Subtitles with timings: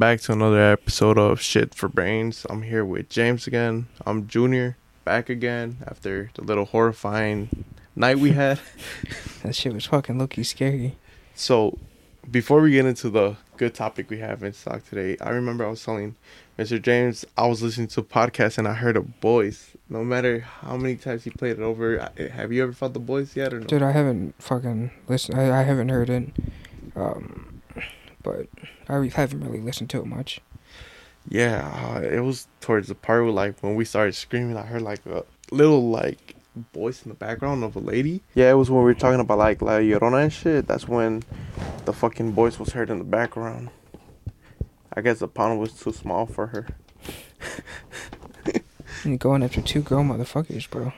[0.00, 2.46] back to another episode of Shit for Brains.
[2.48, 3.86] I'm here with James again.
[4.06, 8.58] I'm Junior, back again after the little horrifying night we had.
[9.42, 10.96] That shit was fucking looky scary.
[11.34, 11.78] So,
[12.30, 15.68] before we get into the good topic we have in stock today, I remember I
[15.70, 16.16] was telling
[16.58, 16.80] Mr.
[16.80, 19.70] James I was listening to a podcast and I heard a voice.
[19.90, 23.00] No matter how many times he played it over, I- have you ever felt the
[23.00, 23.66] voice yet or no?
[23.66, 25.38] Dude, I haven't fucking listened.
[25.40, 26.28] I, I haven't heard it.
[26.94, 27.49] Um,
[28.22, 28.46] but
[28.88, 30.40] I re- haven't really listened to it much.
[31.28, 34.82] Yeah, uh, it was towards the part where like when we started screaming, I heard
[34.82, 36.36] like a little like
[36.72, 38.22] voice in the background of a lady.
[38.34, 40.66] Yeah, it was when we were talking about like La Llorona and shit.
[40.66, 41.22] That's when
[41.84, 43.70] the fucking voice was heard in the background.
[44.92, 46.68] I guess the pond was too small for her.
[49.04, 50.92] And going after two girl motherfuckers, bro.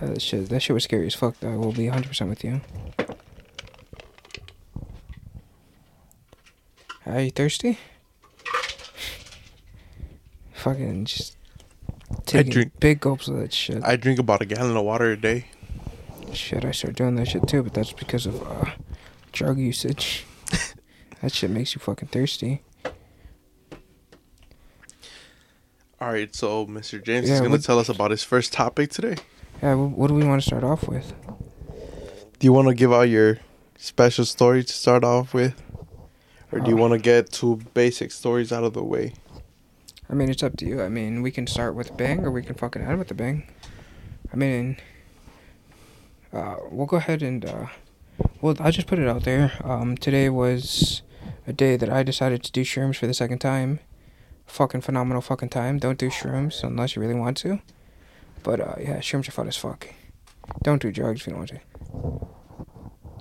[0.00, 1.40] Uh, that shit, that shit was scary as fuck.
[1.40, 2.60] Though I will be 100 percent with you.
[7.06, 7.78] Are you thirsty?
[10.54, 11.36] Fucking just
[12.24, 13.84] taking drink- big gulps of that shit.
[13.84, 15.46] I drink about a gallon of water a day.
[16.32, 18.70] Shit, I started doing that shit too, but that's because of uh,
[19.32, 20.26] drug usage.
[21.22, 22.62] that shit makes you fucking thirsty.
[26.00, 27.02] All right, so Mr.
[27.02, 29.16] James Yeah, is gonna tell us about his first topic today.
[29.62, 31.14] Yeah, what do we want to start off with?
[32.38, 33.38] Do you want to give out your
[33.78, 35.54] special story to start off with,
[36.52, 39.12] or do you Uh, want to get two basic stories out of the way?
[40.08, 40.82] I mean, it's up to you.
[40.82, 43.44] I mean, we can start with bang, or we can fucking end with the bang.
[44.32, 44.76] I mean,
[46.32, 47.66] uh, we'll go ahead and, uh,
[48.40, 49.52] well, I just put it out there.
[49.64, 51.02] Um, today was
[51.46, 53.80] a day that I decided to do shrooms for the second time.
[54.46, 55.78] Fucking phenomenal fucking time.
[55.78, 57.60] Don't do shrooms unless you really want to.
[58.44, 59.88] But, uh, yeah, shrooms are fun as fuck.
[60.62, 62.35] Don't do drugs if you don't want to.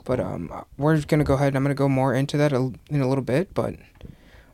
[0.05, 3.07] But, um, we're gonna go ahead and I'm gonna go more into that in a
[3.07, 3.75] little bit, but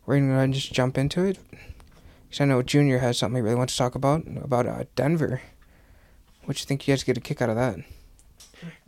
[0.05, 1.37] we're gonna go ahead and just jump into it.
[2.29, 5.41] Because I know Junior has something he really wants to talk about, about uh, Denver.
[6.45, 7.77] What do you think you guys get a kick out of that?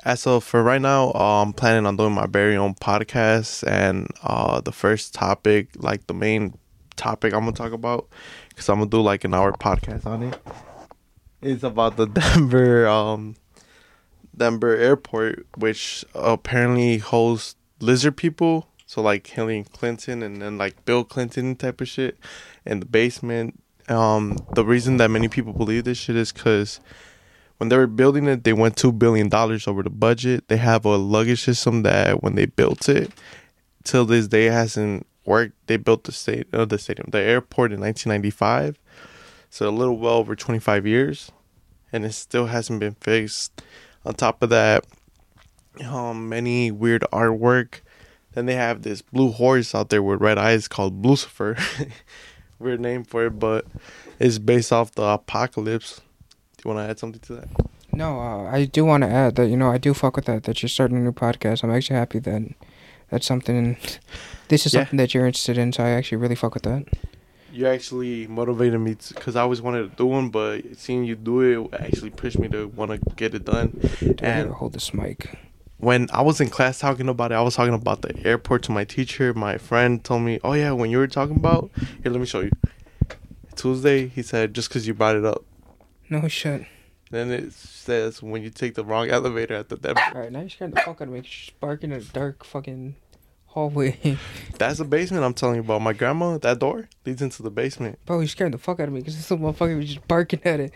[0.06, 4.08] As of for right now, uh, I'm planning on doing my very own podcast, and
[4.24, 6.58] uh, the first topic, like the main
[6.96, 8.08] topic I'm gonna talk about,
[8.50, 10.40] because I'm gonna do like an hour podcast on it,
[11.42, 13.36] is about the Denver, um,
[14.36, 18.68] Denver airport, which apparently hosts lizard people.
[18.86, 22.18] So like Hillary Clinton and then like Bill Clinton type of shit
[22.66, 23.60] in the basement.
[23.90, 26.80] Um, the reason that many people believe this shit is because
[27.58, 30.48] when they were building it, they went two billion dollars over the budget.
[30.48, 33.12] They have a luggage system that when they built it,
[33.84, 35.56] till this day hasn't worked.
[35.68, 38.80] They built the state, uh, the stadium, the airport in 1995,
[39.50, 41.32] so a little well over 25 years,
[41.92, 43.62] and it still hasn't been fixed.
[44.06, 44.86] On top of that,
[45.88, 47.82] um, many weird artwork.
[48.34, 51.56] Then they have this blue horse out there with red eyes called Lucifer.
[52.60, 53.66] weird name for it, but
[54.20, 56.02] it's based off the apocalypse.
[56.58, 57.48] Do you want to add something to that?
[57.92, 60.44] No, uh, I do want to add that, you know, I do fuck with that,
[60.44, 61.64] that you're starting a new podcast.
[61.64, 62.42] I'm actually happy that
[63.10, 63.78] that's something,
[64.48, 64.82] this is Yeah.
[64.82, 66.86] something that you're interested in, so I actually really fuck with that.
[67.54, 71.42] You actually motivated me because I always wanted to do one, but seeing you do
[71.42, 73.80] it actually pushed me to want to get it done.
[74.00, 75.38] Dude, And- hold this mic.
[75.78, 78.72] When I was in class talking about it, I was talking about the airport to
[78.72, 79.34] my teacher.
[79.34, 81.72] My friend told me, "Oh yeah, when you were talking about
[82.02, 82.52] here, let me show you."
[83.56, 85.44] Tuesday, he said, "Just because you brought it up."
[86.10, 86.66] No shit.
[87.12, 90.02] Then it says when you take the wrong elevator at the Denver.
[90.16, 91.20] Alright, now you're scaring the fuck out of me.
[91.20, 92.96] You're barking in a dark fucking
[93.54, 94.18] hallway.
[94.58, 95.82] That's the basement I'm telling you about.
[95.82, 98.00] My grandma, that door leads into the basement.
[98.06, 100.42] Bro, you're scaring the fuck out of me because this little motherfucker was just barking
[100.44, 100.72] at it.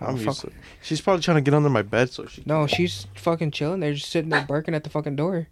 [0.00, 0.26] Oh, I'm fuck.
[0.26, 0.52] used to.
[0.82, 2.42] She's probably trying to get under my bed so she.
[2.46, 5.48] No, she's fucking chilling there, just sitting there barking at the fucking door.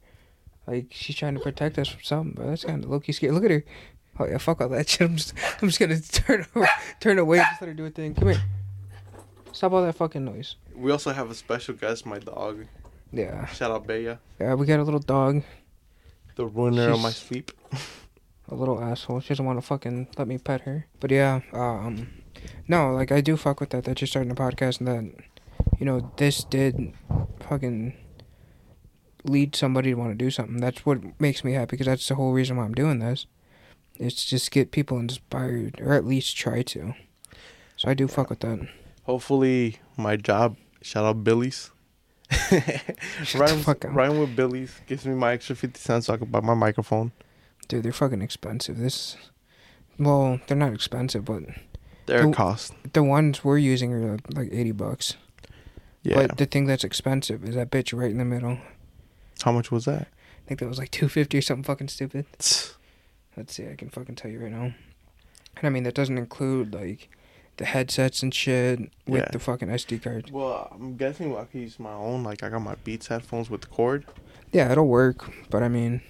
[0.66, 3.32] Like she's trying to protect us from something, but that's kind of low key scary.
[3.32, 3.64] Look at her.
[4.18, 5.02] Oh yeah, fuck all that shit.
[5.08, 6.68] I'm just, I'm just gonna turn over,
[7.00, 8.14] turn away, just let her do a thing.
[8.14, 8.42] Come here.
[9.52, 10.56] Stop all that fucking noise.
[10.74, 12.66] We also have a special guest, my dog.
[13.12, 14.54] Yeah, Shout out Bella, yeah.
[14.54, 15.42] We got a little dog,
[16.36, 17.52] the ruiner of my sleep.
[18.48, 19.20] a little asshole.
[19.20, 20.86] She doesn't want to fucking let me pet her.
[21.00, 22.08] But yeah, um,
[22.68, 23.84] no, like I do fuck with that.
[23.84, 25.24] That you're starting a podcast and that,
[25.78, 26.92] you know, this did,
[27.48, 27.94] fucking,
[29.24, 30.58] lead somebody to want to do something.
[30.58, 33.26] That's what makes me happy because that's the whole reason why I'm doing this.
[33.96, 36.94] It's just get people inspired, or at least try to.
[37.76, 38.68] So I do fuck with that.
[39.04, 40.56] Hopefully, my job.
[40.82, 41.70] Shout out Billy's.
[42.50, 43.94] The fuck up.
[43.94, 47.12] with Billy's gives me my extra fifty cents so I can buy my microphone.
[47.68, 48.78] Dude, they're fucking expensive.
[48.78, 49.16] This,
[49.98, 51.42] well, they're not expensive, but
[52.06, 52.32] Their Oh.
[52.32, 52.74] cost.
[52.92, 55.16] the ones we're using are uh, like eighty bucks.
[56.02, 56.26] Yeah.
[56.26, 58.58] But the thing that's expensive is that bitch right in the middle.
[59.42, 60.02] How much was that?
[60.44, 62.26] I think that was like two fifty or something fucking stupid.
[63.36, 64.74] Let's see, I can fucking tell you right now.
[65.56, 67.08] And I mean that doesn't include like
[67.56, 69.28] the headsets and shit with Yeah.
[69.32, 70.30] the fucking SD card.
[70.30, 72.22] Well, I'm guessing I can use my own.
[72.24, 74.04] Like I got my Beats headphones with the cord.
[74.52, 76.00] Yeah, it'll work, but I mean,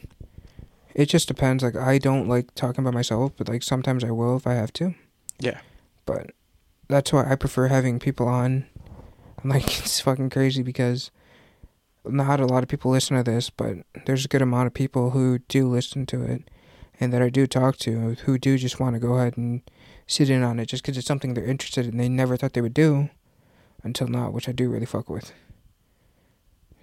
[0.95, 1.63] it just depends.
[1.63, 4.73] Like I don't like talking by myself, but like sometimes I will if I have
[4.75, 4.95] to.
[5.39, 5.61] Yeah.
[6.07, 6.31] But
[6.89, 8.67] that's why I prefer having people on.
[9.43, 11.11] I'm like it's fucking crazy because
[12.07, 15.11] not a lot of people listen to this, but there's a good amount of people
[15.11, 16.43] who do listen to it,
[17.01, 19.63] and that I do talk to who do just want to go ahead and
[20.07, 21.97] sit in on it just because it's something they're interested in.
[21.97, 23.11] They never thought they would do
[23.83, 25.33] until now, which I do really fuck with.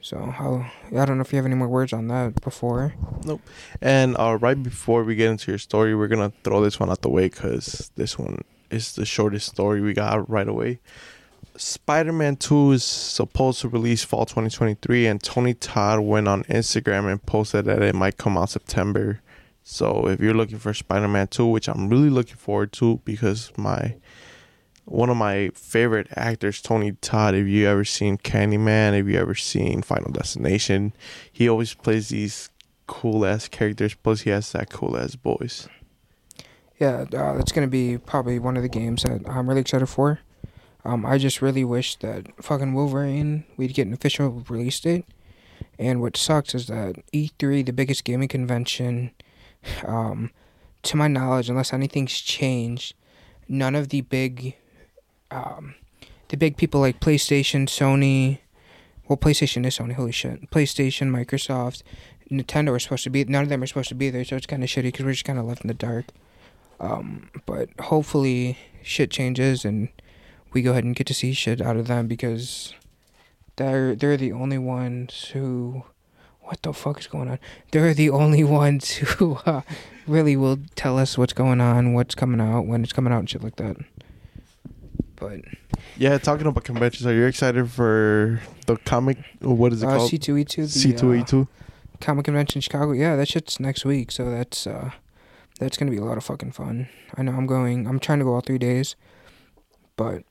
[0.01, 0.65] So I'll,
[0.97, 2.95] I don't know if you have any more words on that before.
[3.23, 3.41] Nope.
[3.81, 7.01] And uh, right before we get into your story, we're gonna throw this one out
[7.01, 10.79] the way because this one is the shortest story we got right away.
[11.55, 17.23] Spider-Man 2 is supposed to release fall 2023, and Tony Todd went on Instagram and
[17.25, 19.21] posted that it might come out September.
[19.63, 23.95] So if you're looking for Spider-Man 2, which I'm really looking forward to because my
[24.85, 27.35] one of my favorite actors, Tony Todd.
[27.35, 30.93] If you ever seen Candyman, if you ever seen Final Destination,
[31.31, 32.49] he always plays these
[32.87, 33.95] cool ass characters.
[33.95, 35.67] Plus, he has that cool ass voice.
[36.79, 40.19] Yeah, uh, that's gonna be probably one of the games that I'm really excited for.
[40.83, 45.05] Um, I just really wish that fucking Wolverine we'd get an official release date.
[45.77, 49.11] And what sucks is that E3, the biggest gaming convention,
[49.85, 50.31] um,
[50.83, 52.95] to my knowledge, unless anything's changed,
[53.47, 54.55] none of the big,
[55.29, 55.75] um,
[56.29, 58.39] the big people like PlayStation, Sony,
[59.07, 59.93] well, PlayStation is Sony.
[59.93, 60.49] Holy shit!
[60.51, 61.83] PlayStation, Microsoft,
[62.31, 63.25] Nintendo are supposed to be.
[63.25, 65.11] None of them are supposed to be there, so it's kind of shitty because we're
[65.11, 66.05] just kind of left in the dark.
[66.79, 69.89] Um, but hopefully, shit changes and
[70.53, 72.73] we go ahead and get to see shit out of them because
[73.57, 75.83] they're they're the only ones who.
[76.41, 77.39] What the fuck is going on?
[77.71, 79.61] They're the only ones who uh,
[80.07, 83.29] really will tell us what's going on, what's coming out, when it's coming out, and
[83.29, 83.77] shit like that.
[85.15, 85.41] But
[85.97, 89.17] Yeah, talking about conventions, are you excited for the comic?
[89.39, 90.09] What is it uh, called?
[90.09, 91.47] C two E two, C two E two.
[92.01, 92.91] Comic Convention in Chicago.
[92.93, 94.91] Yeah, that shit's next week, so that's uh
[95.59, 96.89] that's gonna be a lot of fucking fun.
[97.15, 98.95] I know I'm going I'm trying to go all three days.
[99.95, 100.23] But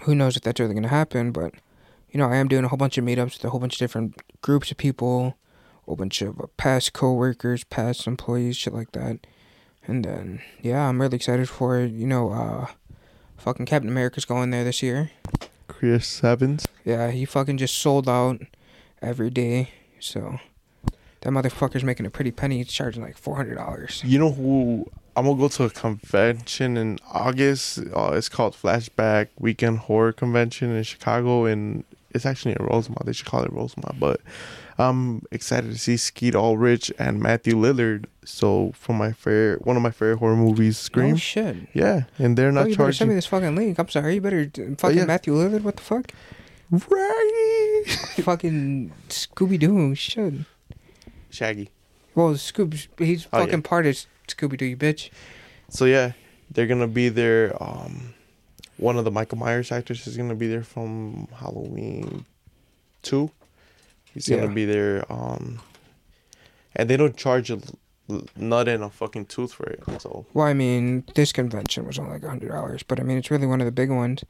[0.00, 1.54] who knows if that's really gonna happen, but
[2.14, 3.78] you know, I am doing a whole bunch of meetups with a whole bunch of
[3.80, 5.36] different groups of people,
[5.82, 9.26] a whole bunch of uh, past coworkers, past employees, shit like that.
[9.84, 11.90] And then yeah, I'm really excited for it.
[11.90, 12.66] You know, uh
[13.36, 15.10] fucking Captain America's going there this year.
[15.66, 16.68] Chris Evans.
[16.84, 18.40] Yeah, he fucking just sold out
[19.02, 19.70] every day.
[19.98, 20.38] So
[21.22, 22.58] that motherfucker's making a pretty penny.
[22.58, 24.02] He's charging like four hundred dollars.
[24.04, 24.88] You know who?
[25.16, 27.80] I'm gonna go to a convention in August.
[27.94, 31.84] Uh, it's called Flashback Weekend Horror Convention in Chicago, and
[32.14, 33.04] it's actually in Rosemont.
[33.06, 34.20] They should call it Rosemont, but
[34.78, 38.06] I'm excited to see Skeet Ulrich and Matthew Lillard.
[38.24, 41.14] So from my fair, one of my favorite horror movies, Scream.
[41.14, 41.56] Oh shit!
[41.74, 43.78] yeah, and they're Oh, not you better send me this fucking link.
[43.78, 44.14] I'm sorry.
[44.14, 45.04] You better fucking yeah.
[45.04, 45.62] Matthew Lillard.
[45.62, 46.12] What the fuck?
[46.70, 47.84] Right.
[48.22, 49.94] fucking Scooby Doo.
[49.94, 50.34] Shit.
[51.30, 51.70] Shaggy.
[52.14, 52.72] Well, Scoob.
[52.98, 53.44] He's Oh, yeah.
[53.44, 53.96] fucking part of
[54.28, 54.64] Scooby Doo.
[54.66, 55.10] You bitch.
[55.68, 56.12] So yeah,
[56.50, 57.60] they're gonna be there.
[57.62, 58.13] Um,
[58.76, 62.24] one of the Michael Myers actors is gonna be there from Halloween
[63.02, 63.30] two.
[64.12, 64.38] He's Yeah.
[64.40, 65.04] gonna be there.
[65.12, 65.60] Um,
[66.76, 67.58] and they don't charge a
[68.36, 69.82] nut and a fucking tooth for it.
[70.00, 73.30] So Well, I mean, this convention was only like hundred dollars, but I mean, it's
[73.30, 74.24] really one of the big ones.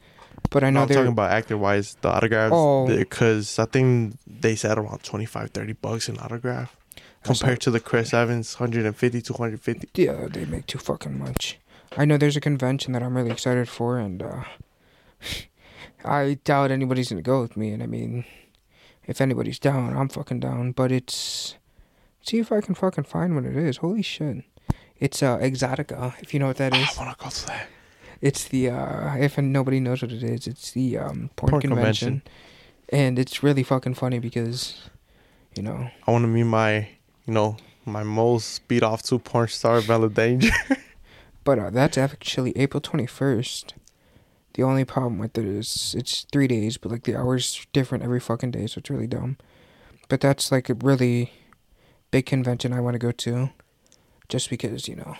[0.50, 2.52] But I know am they're talking about actor wise, the autographs.
[2.54, 2.86] Oh.
[2.86, 6.76] because I think they said around 25, 30 bucks an autograph
[7.22, 9.88] compared to the Chris Evans 150, 250.
[9.94, 11.58] Yeah, they make too fucking much.
[11.96, 14.44] I know there's a convention that I'm really excited for, and uh,
[16.04, 17.70] I doubt anybody's gonna go with me.
[17.70, 18.24] And I mean,
[19.06, 20.72] if anybody's down, I'm fucking down.
[20.72, 21.56] But it's
[22.22, 23.78] see if I can fucking find what it is.
[23.78, 24.44] Holy shit!
[24.98, 26.88] It's uh Exxxotica, if you know what that is.
[26.98, 27.68] I wanna go to that.
[28.20, 32.22] It's the uh if nobody knows what it is, it's the um porn, Porn convention.
[32.90, 34.90] And it's really fucking funny because
[35.56, 36.88] you know, I want to meet my,
[37.26, 40.50] you know, my most speed off to porn star, Bella Danger.
[41.44, 43.72] but uh, that's actually April 21st.
[44.54, 48.20] The only problem with it is it's 3 days, but like the hours different every
[48.20, 49.36] fucking day, so it's really dumb.
[50.08, 51.32] But that's like a really
[52.10, 53.50] big convention I want to go to
[54.28, 55.16] just because, you know,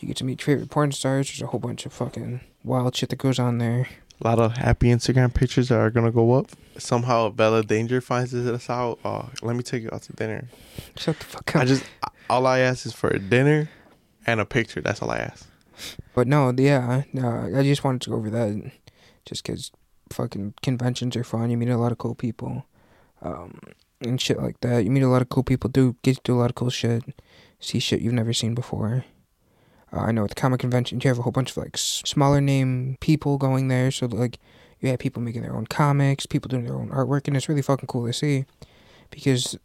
[0.00, 1.28] you get to meet favorite porn stars.
[1.28, 3.88] There's a whole bunch of fucking wild shit that goes on there.
[4.20, 6.50] A lot of happy Instagram pictures that are gonna go up.
[6.76, 8.98] Somehow Bella Danger finds us out.
[9.04, 10.48] Uh, let me take you out to dinner.
[10.96, 11.62] Shut the fuck up.
[11.62, 11.84] I just
[12.28, 13.70] all I ask is for a dinner
[14.26, 14.80] and a picture.
[14.80, 15.46] That's all I ask.
[16.14, 18.72] But no, yeah, uh, I just wanted to go over that,
[19.24, 19.70] just because
[20.10, 21.50] fucking conventions are fun.
[21.50, 22.66] You meet a lot of cool people.
[23.22, 23.60] Um,
[24.00, 24.84] and shit like that.
[24.84, 25.70] You meet a lot of cool people.
[25.70, 27.02] Do get to do a lot of cool shit.
[27.60, 29.04] See shit you've never seen before.
[29.92, 32.40] Uh, I know at the comic convention you have a whole bunch of like smaller
[32.40, 33.90] name people going there.
[33.90, 34.38] So like
[34.80, 37.62] you have people making their own comics, people doing their own artwork, and it's really
[37.62, 38.44] fucking cool to see.
[39.10, 39.56] Because,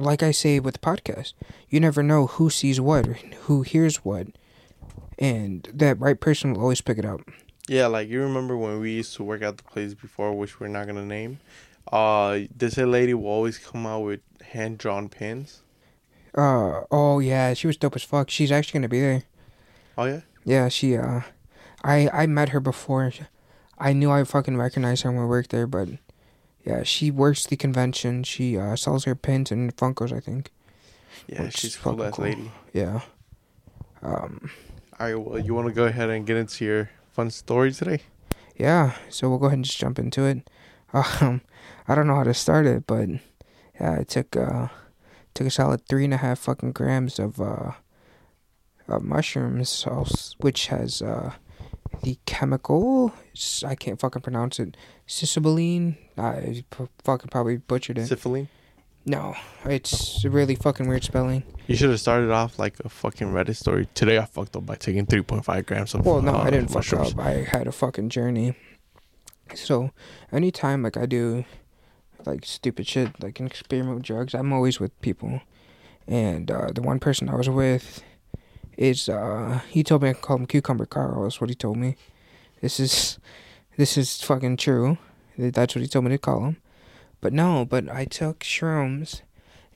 [0.00, 1.34] like I say with the podcast,
[1.68, 4.28] you never know who sees what, or who hears what,
[5.18, 7.20] and that right person will always pick it up.
[7.68, 10.68] Yeah, like you remember when we used to work at the place before, which we're
[10.68, 11.38] not gonna name.
[11.92, 15.62] Uh, this lady will always come out with hand drawn pins.
[16.36, 18.30] Uh oh yeah, she was dope as fuck.
[18.30, 19.22] She's actually gonna be there.
[19.98, 20.20] Oh yeah.
[20.44, 21.22] Yeah, she uh,
[21.82, 23.12] I I met her before.
[23.78, 25.88] I knew I fucking recognized her when we worked there, but
[26.64, 28.22] yeah, she works the convention.
[28.22, 30.50] She uh sells her pins and Funkos, I think.
[31.26, 32.24] Yeah, Which she's cool-ass cool.
[32.24, 32.50] lady.
[32.72, 33.00] Yeah.
[34.02, 34.50] Um.
[34.98, 38.00] All right, well, you want to go ahead and get into your fun story today?
[38.56, 38.94] Yeah.
[39.08, 40.48] So we'll go ahead and just jump into it.
[40.92, 41.40] Um,
[41.86, 43.08] I don't know how to start it, but
[43.80, 44.66] yeah, I took uh
[45.34, 47.72] took a solid three and a half fucking grams of uh,
[48.88, 51.34] uh mushrooms, sauce, which has uh
[52.02, 53.12] the chemical
[53.64, 54.76] I can't fucking pronounce it.
[55.08, 55.96] Cisabalene.
[56.16, 58.08] I p- fucking probably butchered it.
[58.08, 58.48] Syphiline.
[59.06, 61.42] No, it's a really fucking weird spelling.
[61.66, 63.88] You should have started off like a fucking Reddit story.
[63.94, 66.76] Today I fucked up by taking 3.5 grams of Well, no, uh, I didn't fuck
[66.76, 67.12] mushrooms.
[67.14, 67.18] up.
[67.20, 68.54] I had a fucking journey.
[69.54, 69.90] So,
[70.30, 71.44] anytime like I do
[72.26, 75.40] like stupid shit, like an experiment with drugs, I'm always with people.
[76.06, 78.02] And uh, the one person I was with
[78.80, 81.22] is uh he told me I could call him Cucumber Carl.
[81.22, 81.96] That's what he told me.
[82.62, 83.18] This is
[83.76, 84.96] this is fucking true.
[85.36, 86.56] That's what he told me to call him.
[87.20, 89.20] But no, but I took shrooms,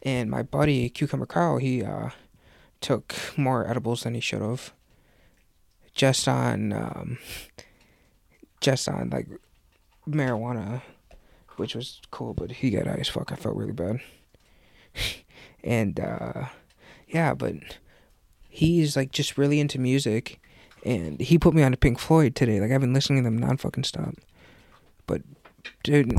[0.03, 2.11] and my buddy Cucumber Carl he uh
[2.81, 4.73] took more edibles than he should have.
[5.95, 7.19] Just on um,
[8.61, 9.29] just on like
[10.09, 10.81] marijuana,
[11.57, 13.31] which was cool, but he got high as fuck.
[13.31, 14.01] I felt really bad.
[15.63, 16.47] and uh
[17.07, 17.55] yeah, but
[18.55, 20.41] he's like just really into music
[20.85, 22.61] and he put me on to Pink Floyd today.
[22.61, 24.15] Like I've been listening to them non fucking stop.
[25.07, 25.23] But
[25.83, 26.11] dude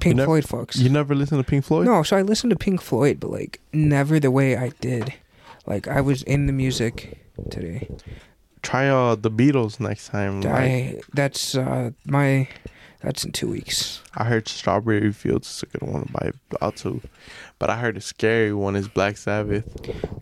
[0.00, 0.78] Pink never- Floyd fucks.
[0.78, 1.86] You never listen to Pink Floyd?
[1.86, 5.14] No, so I listened to Pink Floyd, but like never the way I did.
[5.64, 7.18] Like I was in the music
[7.50, 7.88] today.
[8.62, 10.40] Try uh the Beatles next time.
[10.40, 12.48] Like, I that's uh my
[13.06, 14.02] that's in two weeks.
[14.16, 17.00] I heard Strawberry Fields is a good one to buy out to,
[17.56, 19.64] but I heard a scary one is Black Sabbath.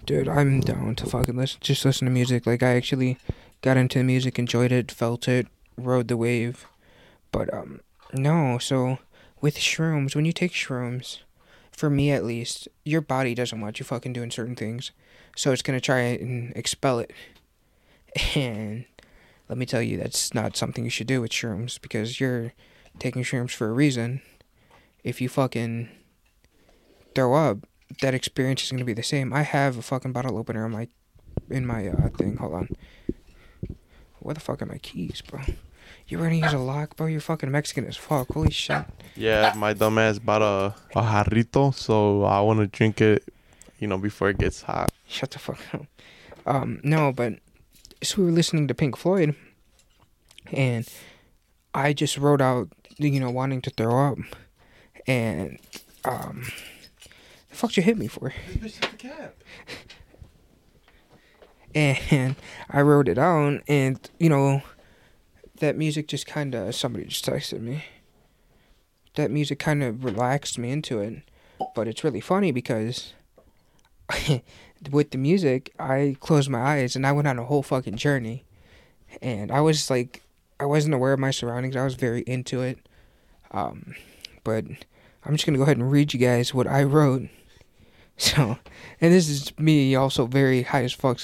[0.04, 2.46] Dude, I'm down to fucking listen just listen to music.
[2.46, 3.16] Like I actually
[3.62, 5.46] got into the music, enjoyed it, felt it,
[5.78, 6.66] rode the wave.
[7.32, 7.80] But um
[8.12, 8.98] no, so
[9.40, 11.20] with shrooms, when you take shrooms,
[11.72, 14.90] for me at least, your body doesn't want you fucking doing certain things.
[15.36, 17.12] So it's gonna try and expel it.
[18.36, 18.84] And
[19.48, 22.52] let me tell you, that's not something you should do with shrooms because you're
[22.98, 24.22] taking shrooms for a reason.
[25.02, 25.88] If you fucking
[27.14, 27.66] throw up,
[28.00, 29.32] that experience is gonna be the same.
[29.32, 30.88] I have a fucking bottle opener in my
[31.50, 32.36] in my uh, thing.
[32.36, 32.68] Hold on.
[34.20, 35.40] Where the fuck are my keys, bro?
[36.06, 37.06] You ready to use a lock, bro?
[37.06, 38.32] You're fucking Mexican as fuck.
[38.32, 38.84] Holy shit.
[39.16, 43.24] Yeah, my dumbass bought a, a jarrito, so I want to drink it,
[43.78, 44.92] you know, before it gets hot.
[45.06, 45.86] Shut the fuck up.
[46.46, 47.34] Um, no, but
[48.02, 49.34] so we were listening to Pink Floyd,
[50.52, 50.86] and
[51.74, 54.18] I just wrote out, you know, wanting to throw up,
[55.06, 55.58] and
[56.04, 56.44] um,
[57.50, 58.32] the fuck you hit me for?
[61.74, 62.36] and
[62.70, 64.62] I wrote it down, and you know,
[65.58, 67.84] that music just kind of somebody just texted me.
[69.14, 71.22] That music kind of relaxed me into it,
[71.74, 73.14] but it's really funny because
[74.90, 78.44] with the music, I closed my eyes and I went on a whole fucking journey,
[79.22, 80.23] and I was like,
[80.60, 81.76] I wasn't aware of my surroundings.
[81.76, 82.78] I was very into it,
[83.50, 83.94] um,
[84.44, 84.64] but
[85.24, 87.28] I'm just gonna go ahead and read you guys what I wrote.
[88.16, 88.58] So,
[89.00, 91.18] and this is me also very high as fuck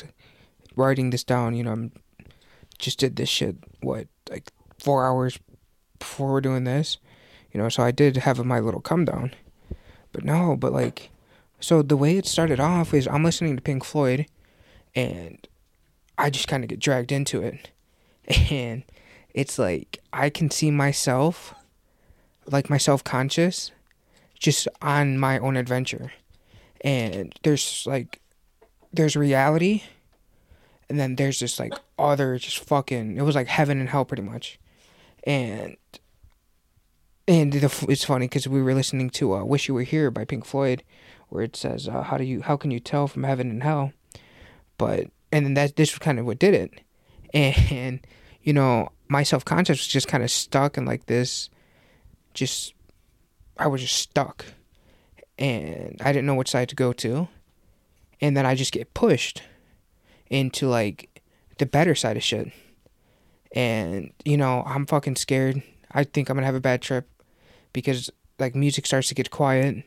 [0.74, 1.54] writing this down.
[1.54, 1.92] You know, I'm
[2.78, 5.38] just did this shit what like four hours
[6.00, 6.98] before we're doing this.
[7.52, 9.32] You know, so I did have my little come down,
[10.12, 11.10] but no, but like,
[11.60, 14.26] so the way it started off is I'm listening to Pink Floyd,
[14.94, 15.46] and
[16.18, 17.70] I just kind of get dragged into it,
[18.50, 18.84] and
[19.34, 21.54] it's like I can see myself,
[22.46, 23.70] like my self conscious,
[24.38, 26.12] just on my own adventure,
[26.82, 28.20] and there's like,
[28.92, 29.82] there's reality,
[30.88, 34.22] and then there's just like other just fucking it was like heaven and hell pretty
[34.22, 34.58] much,
[35.24, 35.76] and.
[37.28, 40.24] And the, it's funny because we were listening to uh, "Wish You Were Here" by
[40.24, 40.82] Pink Floyd,
[41.28, 42.42] where it says, uh, "How do you?
[42.42, 43.92] How can you tell from heaven and hell?"
[44.78, 46.80] But and then that this was kind of what did it,
[47.32, 48.00] and
[48.42, 51.50] you know my self conscious was just kind of stuck in like this,
[52.32, 52.74] just
[53.58, 54.46] I was just stuck,
[55.36, 57.28] and I didn't know which side to go to,
[58.20, 59.42] and then I just get pushed
[60.30, 61.22] into like
[61.58, 62.52] the better side of shit,
[63.52, 65.60] and you know I'm fucking scared.
[65.90, 67.08] I think I'm gonna have a bad trip
[67.72, 69.84] because like music starts to get quiet.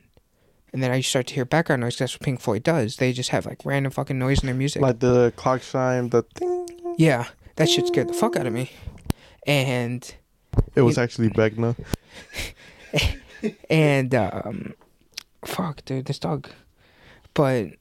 [0.74, 2.00] And then I start to hear background noise.
[2.00, 2.96] That's what Pink Floyd does.
[2.96, 4.82] They just have like random fucking noise in their music.
[4.82, 6.68] Like the clock chime, the thing.
[6.98, 7.28] Yeah,
[7.58, 8.72] that shit scared the fuck out of me.
[9.46, 10.14] And
[10.76, 11.76] It was actually Vecna.
[13.70, 14.74] and um
[15.46, 16.50] fuck dude, this dog.
[17.34, 17.72] But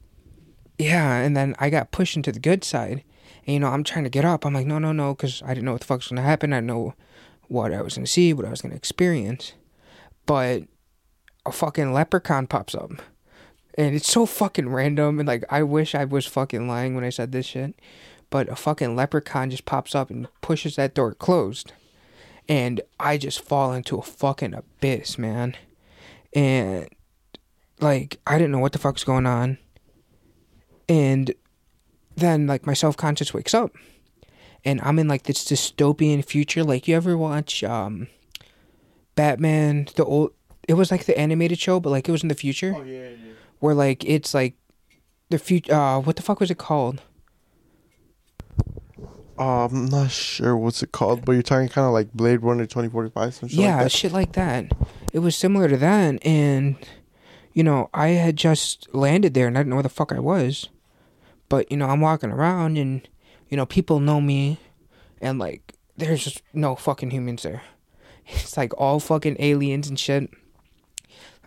[0.79, 3.05] yeah, and then I got pushed into the good side.
[3.47, 4.45] And you know, I'm trying to get up.
[4.45, 6.53] I'm like, no, no, no, because I didn't know what the fuck's gonna happen.
[6.53, 6.95] I didn't know
[7.49, 9.53] what I was gonna see, what I was gonna experience.
[10.27, 10.65] But
[11.45, 12.93] a fucking leprechaun pops up.
[13.77, 17.11] And it's so fucking random and like I wish I was fucking lying when I
[17.11, 17.75] said this shit.
[18.33, 21.75] But a fucking leprechaun just pops up and pushes that door closed.
[22.49, 25.55] And I just fall into a fucking abyss, man.
[26.33, 26.89] And
[27.79, 29.59] like I didn't know what the fuck's going on.
[30.89, 31.35] And
[32.17, 33.77] then like my self conscious wakes up.
[34.65, 36.65] And I'm in like this dystopian future.
[36.65, 38.07] Like you ever watch um
[39.15, 40.33] Batman, the old
[40.67, 42.75] it was like the animated show, but like it was in the future.
[42.75, 43.33] Oh, yeah, yeah.
[43.59, 44.55] Where like it's like
[45.29, 47.03] the future uh what the fuck was it called?
[49.39, 52.65] Uh, I'm not sure what's it called, but you're talking kind of like Blade Runner
[52.65, 53.93] 2045, some shit yeah, like that.
[53.93, 54.73] shit like that.
[55.13, 56.77] It was similar to that, and
[57.53, 60.21] you know, I had just landed there and I didn't know where the fuck I
[60.21, 60.69] was.
[61.49, 63.07] But you know, I'm walking around and
[63.49, 64.59] you know, people know me,
[65.21, 67.63] and like, there's just no fucking humans there.
[68.25, 70.31] It's like all fucking aliens and shit.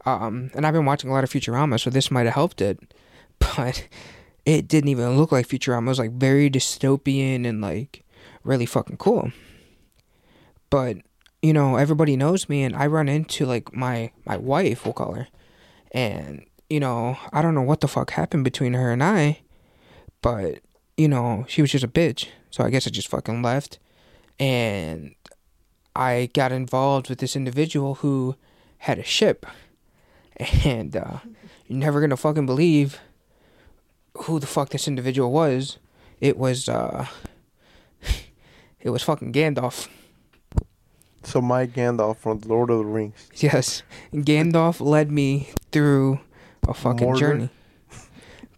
[0.06, 2.78] Um, and I've been watching a lot of Futurama, so this might have helped it,
[3.40, 3.88] but
[4.46, 5.88] it didn't even look like Futurama.
[5.88, 8.04] It was like very dystopian and like
[8.44, 9.32] really fucking cool.
[10.70, 10.98] But
[11.42, 15.14] you know, everybody knows me, and I run into like my my wife, we'll call
[15.14, 15.28] her,
[15.92, 19.42] and you know, I don't know what the fuck happened between her and I,
[20.22, 20.60] but
[20.98, 22.28] you know, she was just a bitch.
[22.50, 23.80] So I guess I just fucking left,
[24.40, 25.16] and
[25.96, 28.36] I got involved with this individual who
[28.80, 29.46] had a ship,
[30.66, 31.20] and uh,
[31.68, 33.00] you're never gonna fucking believe
[34.24, 35.78] who the fuck this individual was.
[36.22, 37.08] It was uh,
[38.80, 39.88] it was fucking Gandalf.
[41.24, 43.30] So my Gandalf from the Lord of the Rings.
[43.36, 46.20] Yes, Gandalf led me through
[46.68, 47.20] a fucking Mordor?
[47.20, 47.50] journey.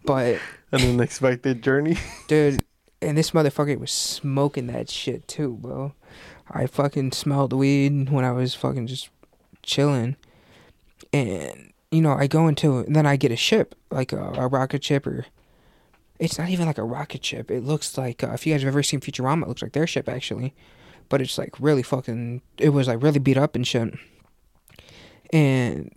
[0.04, 0.40] But
[0.72, 1.96] An unexpected journey.
[2.28, 2.62] dude,
[3.00, 5.94] and this motherfucker was smoking that shit too, bro.
[6.50, 9.08] I fucking smelled weed when I was fucking just
[9.62, 10.16] chilling,
[11.12, 14.84] and you know I go into then I get a ship like a, a rocket
[14.84, 15.26] ship or.
[16.18, 17.50] It's not even like a rocket ship.
[17.50, 19.86] It looks like uh, if you guys have ever seen Futurama, it looks like their
[19.86, 20.54] ship actually,
[21.08, 22.42] but it's like really fucking.
[22.58, 23.94] It was like really beat up and shit.
[25.32, 25.94] And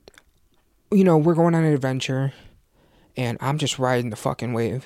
[0.92, 2.34] you know we're going on an adventure,
[3.18, 4.86] and I'm just riding the fucking wave,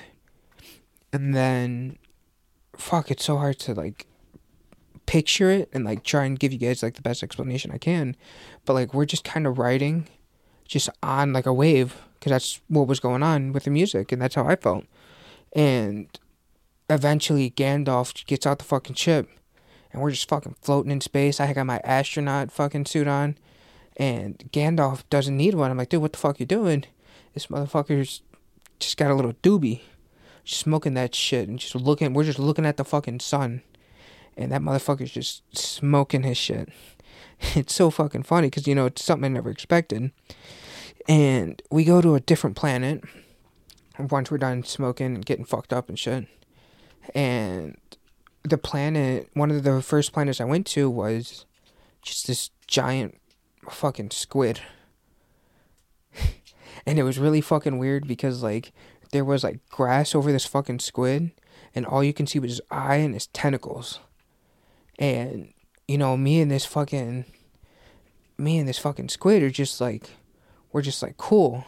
[1.12, 1.98] and then
[2.76, 4.06] fuck, it's so hard to like
[5.06, 8.16] picture it and like try and give you guys like the best explanation I can.
[8.64, 10.08] But like we're just kind of riding
[10.66, 14.20] just on like a wave because that's what was going on with the music and
[14.20, 14.84] that's how I felt.
[15.54, 16.08] And
[16.88, 19.28] eventually Gandalf gets out the fucking ship.
[19.92, 21.40] And we're just fucking floating in space.
[21.40, 23.36] I got my astronaut fucking suit on.
[23.96, 25.70] And Gandalf doesn't need one.
[25.70, 26.84] I'm like, dude, what the fuck you doing?
[27.34, 28.22] This motherfucker's
[28.78, 29.80] just got a little doobie.
[30.44, 33.62] Just smoking that shit and just looking we're just looking at the fucking sun.
[34.36, 36.68] And that motherfucker's just smoking his shit.
[37.54, 40.10] It's so fucking funny because you know it's something i never expected.
[41.06, 43.04] And we go to a different planet
[43.98, 46.26] once we're done smoking and getting fucked up and shit.
[47.14, 47.76] And
[48.42, 51.46] the planet one of the first planets i went to was
[52.00, 53.18] just this giant
[53.68, 54.60] fucking squid.
[56.88, 58.72] And it was really fucking weird because like
[59.10, 61.32] there was like grass over this fucking squid
[61.74, 63.98] and all you can see was his eye and his tentacles.
[64.98, 65.52] And
[65.88, 67.24] you know me and this fucking
[68.38, 70.10] me and this fucking squid are just like
[70.72, 71.64] we're just like cool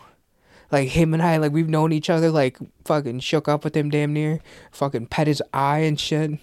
[0.71, 3.91] like him and i like we've known each other like fucking shook up with him
[3.91, 4.41] damn near.
[4.73, 6.39] Fucking pet his eye and shit.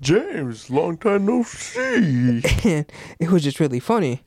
[0.00, 2.42] James, long time no see.
[2.64, 2.86] and
[3.18, 4.22] it was just really funny.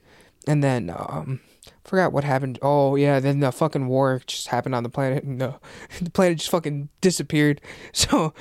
[0.48, 1.40] And then um
[1.84, 2.60] forgot what happened.
[2.62, 5.24] Oh yeah then the fucking war just happened on the planet.
[5.24, 5.56] And the,
[6.02, 7.62] the planet just fucking disappeared.
[7.94, 8.34] So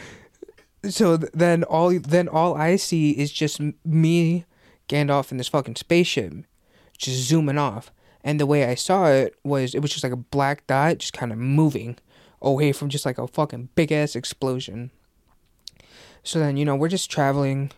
[0.88, 4.46] so then all then all i see is just me
[4.88, 6.32] gandalf in this fucking spaceship
[6.96, 7.92] just zooming off
[8.24, 11.12] and the way i saw it was it was just like a black dot just
[11.12, 11.96] kind of moving
[12.42, 14.90] away from just like a fucking big ass explosion
[16.22, 17.70] so then you know we're just traveling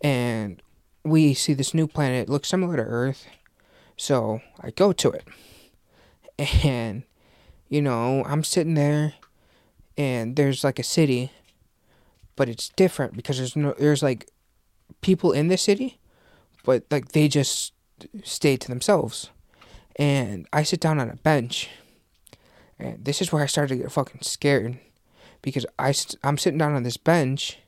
[0.00, 0.62] and
[1.04, 3.26] we see this new planet it looks similar to earth
[4.00, 5.28] so I go to it.
[6.64, 7.02] And
[7.68, 9.12] you know, I'm sitting there
[9.98, 11.30] and there's like a city,
[12.34, 14.26] but it's different because there's no there's like
[15.02, 16.00] people in the city,
[16.64, 17.74] but like they just
[18.24, 19.28] stay to themselves.
[20.00, 21.68] And I sit down on a bench.
[22.78, 24.78] And this is where I started to get fucking scared
[25.42, 27.58] because I I'm sitting down on this bench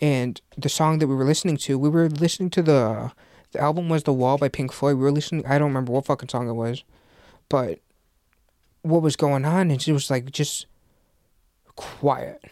[0.00, 3.12] and the song that we were listening to, we were listening to the
[3.52, 4.96] the album was The Wall by Pink Floyd.
[4.96, 6.82] We were listening I don't remember what fucking song it was,
[7.50, 7.80] but
[8.80, 10.64] what was going on and it was like just
[11.76, 12.42] quiet.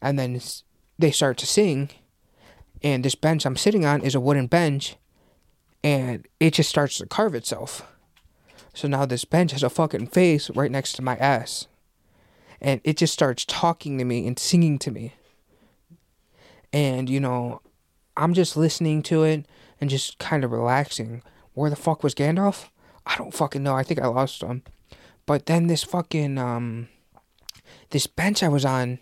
[0.00, 0.40] And then
[0.96, 1.90] they start to sing
[2.84, 4.94] and this bench I'm sitting on is a wooden bench
[5.82, 7.91] and it just starts to carve itself.
[8.74, 11.66] So now this bench has a fucking face right next to my ass.
[12.60, 15.14] And it just starts talking to me and singing to me.
[16.72, 17.60] And, you know,
[18.16, 19.46] I'm just listening to it
[19.80, 21.22] and just kind of relaxing.
[21.54, 22.68] Where the fuck was Gandalf?
[23.04, 23.74] I don't fucking know.
[23.74, 24.62] I think I lost him.
[25.26, 26.88] But then this fucking, um,
[27.90, 29.00] this bench I was on,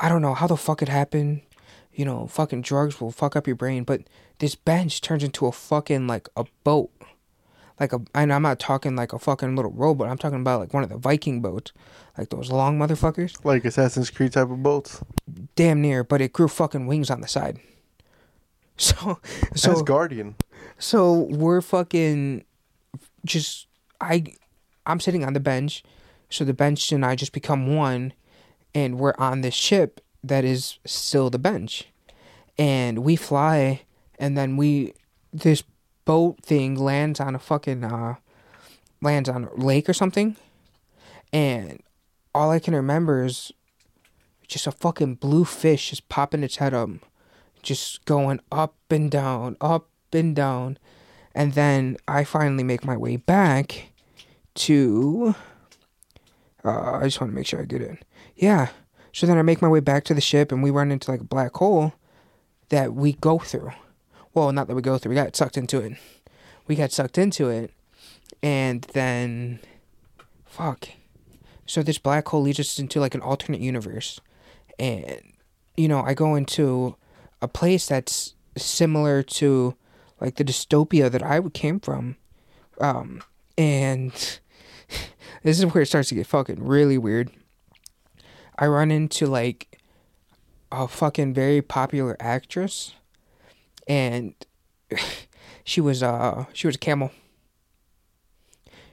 [0.00, 1.42] I don't know how the fuck it happened.
[1.92, 3.82] You know, fucking drugs will fuck up your brain.
[3.82, 4.02] But
[4.38, 6.90] this bench turns into a fucking, like, a boat
[7.80, 10.08] like a and I'm not talking like a fucking little rowboat.
[10.08, 11.72] I'm talking about like one of the Viking boats,
[12.16, 13.44] like those long motherfuckers.
[13.44, 15.02] Like Assassin's Creed type of boats.
[15.56, 17.60] Damn near, but it grew fucking wings on the side.
[18.80, 19.18] So
[19.56, 20.36] so Guardian.
[20.78, 22.44] so we're fucking
[23.24, 23.66] just
[24.00, 24.22] I
[24.86, 25.82] I'm sitting on the bench,
[26.30, 28.12] so the bench and I just become one,
[28.72, 31.88] and we're on this ship that is still the bench,
[32.56, 33.82] and we fly,
[34.16, 34.94] and then we
[35.32, 35.64] this
[36.08, 38.14] boat thing lands on a fucking uh
[39.02, 40.36] lands on a lake or something,
[41.34, 41.82] and
[42.34, 43.52] all I can remember is
[44.46, 46.88] just a fucking blue fish just popping its head up,
[47.62, 50.78] just going up and down, up and down.
[51.34, 53.90] And then I finally make my way back
[54.54, 55.34] to.
[56.64, 58.02] Uh, I just want to make sure I get it.
[58.34, 58.68] Yeah.
[59.12, 61.20] So then I make my way back to the ship and we run into like
[61.20, 61.92] a black hole
[62.70, 63.72] that we go through.
[64.38, 65.94] Well, not that we go through, we got sucked into it.
[66.68, 67.72] We got sucked into it.
[68.40, 69.58] And then.
[70.44, 70.90] Fuck.
[71.66, 74.20] So this black hole leads us into like an alternate universe.
[74.78, 75.32] And,
[75.76, 76.94] you know, I go into
[77.42, 79.74] a place that's similar to
[80.20, 82.14] like the dystopia that I came from.
[82.80, 83.24] Um,
[83.56, 84.12] and
[85.42, 87.32] this is where it starts to get fucking really weird.
[88.56, 89.80] I run into like
[90.70, 92.94] a fucking very popular actress
[93.88, 94.34] and
[95.64, 97.10] she was uh she was a camel.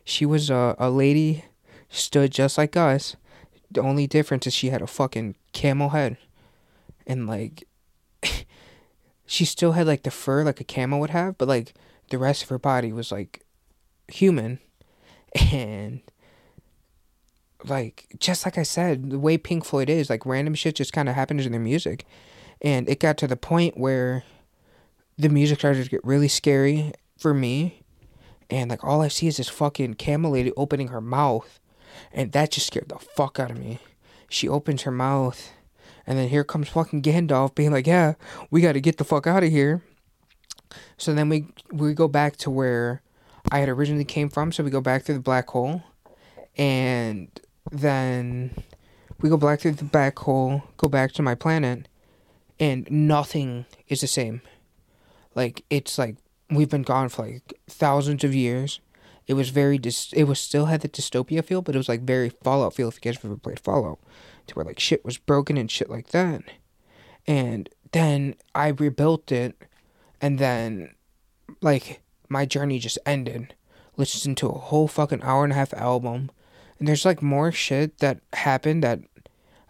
[0.04, 1.46] She was a, a lady
[1.90, 3.16] stood just like us.
[3.70, 6.18] The only difference is she had a fucking camel head.
[7.06, 7.68] And like
[9.26, 11.74] she still had like the fur like a camel would have, but like
[12.10, 13.44] the rest of her body was like
[14.08, 14.60] human.
[15.52, 16.02] And
[17.66, 21.10] like just like I said, the way Pink Floyd is, like random shit just kind
[21.10, 22.06] of happens in their music.
[22.62, 24.24] And it got to the point where
[25.18, 27.82] the music started to get really scary for me.
[28.50, 31.60] And like all I see is this fucking camel lady opening her mouth.
[32.12, 33.80] And that just scared the fuck out of me.
[34.30, 35.52] She opens her mouth
[36.08, 38.14] and then here comes fucking Gandalf being like, "Yeah,
[38.52, 39.82] we got to get the fuck out of here."
[40.98, 43.02] So then we we go back to where
[43.52, 44.52] I had originally came from.
[44.52, 45.84] So we go back through the black hole,
[46.58, 47.30] and
[47.72, 48.52] then
[49.20, 51.88] we go back through the black hole, go back to my planet,
[52.60, 54.42] and nothing is the same.
[55.36, 56.16] Like it's like
[56.50, 58.80] we've been gone for like thousands of years.
[59.28, 62.02] It was very dis- it was still had the dystopia feel, but it was like
[62.02, 64.00] very Fallout feel if you guys have ever played Fallout
[64.48, 66.44] to where like shit was broken and shit like that.
[67.28, 69.56] And then I rebuilt it
[70.22, 70.94] and then
[71.62, 73.56] like my journey just ended.
[73.98, 76.30] Listened to a whole fucking hour and a half album.
[76.78, 79.00] And there's like more shit that happened that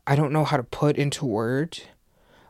[0.07, 1.83] I don't know how to put into words.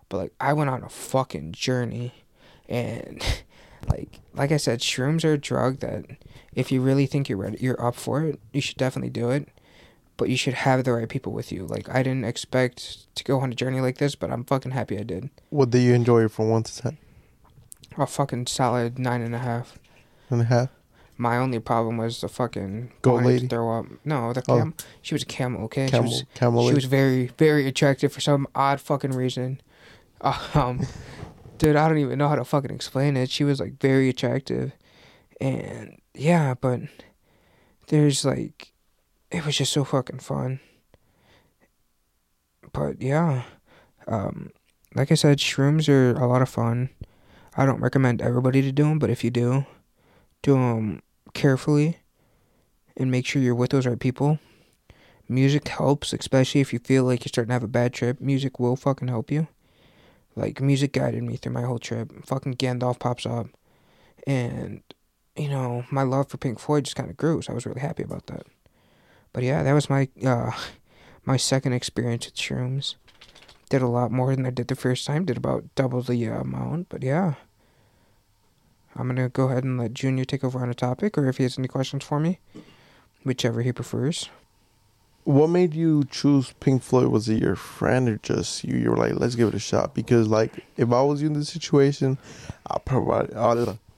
[0.09, 2.24] But like I went on a fucking journey
[2.69, 3.23] and
[3.87, 6.05] like like I said, shrooms are a drug that
[6.53, 9.49] if you really think you're ready you're up for it, you should definitely do it
[10.17, 11.65] but you should have the right people with you.
[11.65, 14.97] Like I didn't expect to go on a journey like this, but I'm fucking happy
[14.97, 15.29] I did.
[15.49, 16.97] What do you enjoy from one to ten
[17.97, 19.77] A fucking solid nine and a half.
[20.29, 20.69] and a half?
[21.17, 23.47] My only problem was the fucking Goat lady?
[23.47, 23.85] Throw up.
[24.03, 24.73] No, the Oh.
[25.01, 25.63] She was a camel.
[25.65, 26.25] Okay, Camel, she was.
[26.33, 26.61] camel.
[26.63, 26.75] She lady?
[26.75, 29.61] was very, very attractive for some odd fucking reason.
[30.55, 30.87] Um,
[31.57, 33.29] dude, I don't even know how to fucking explain it.
[33.29, 34.73] She was like very attractive,
[35.39, 36.81] and yeah, but
[37.87, 38.73] there's like,
[39.31, 40.59] it was just so fucking fun.
[42.73, 43.43] But yeah,
[44.07, 44.51] um,
[44.95, 46.89] like I said, shrooms are a lot of fun.
[47.57, 49.65] I don't recommend everybody to do them, but if you do,
[50.41, 51.01] do them
[51.33, 51.99] carefully
[52.97, 54.39] and make sure you're with those right people.
[55.27, 58.19] music helps, especially if you feel like you're starting to have a bad trip.
[58.21, 59.47] Music will fucking help you.
[60.35, 62.11] Like music guided me through my whole trip.
[62.25, 63.47] Fucking Gandalf pops up,
[64.27, 64.81] and
[65.35, 67.41] you know my love for Pink Floyd just kind of grew.
[67.41, 68.43] So I was really happy about that.
[69.31, 70.51] But yeah, that was my uh,
[71.25, 72.95] my second experience with shrooms.
[73.69, 75.25] Did a lot more than I did the first time.
[75.25, 76.89] Did about double the uh, amount.
[76.89, 77.35] But yeah,
[78.95, 81.43] I'm gonna go ahead and let Junior take over on a topic, or if he
[81.43, 82.39] has any questions for me,
[83.23, 84.29] whichever he prefers.
[85.25, 87.07] What made you choose Pink Floyd?
[87.07, 88.77] Was it your friend or just you?
[88.77, 89.93] You were like, let's give it a shot.
[89.93, 92.17] Because like, if I was you in this situation,
[92.67, 93.35] I probably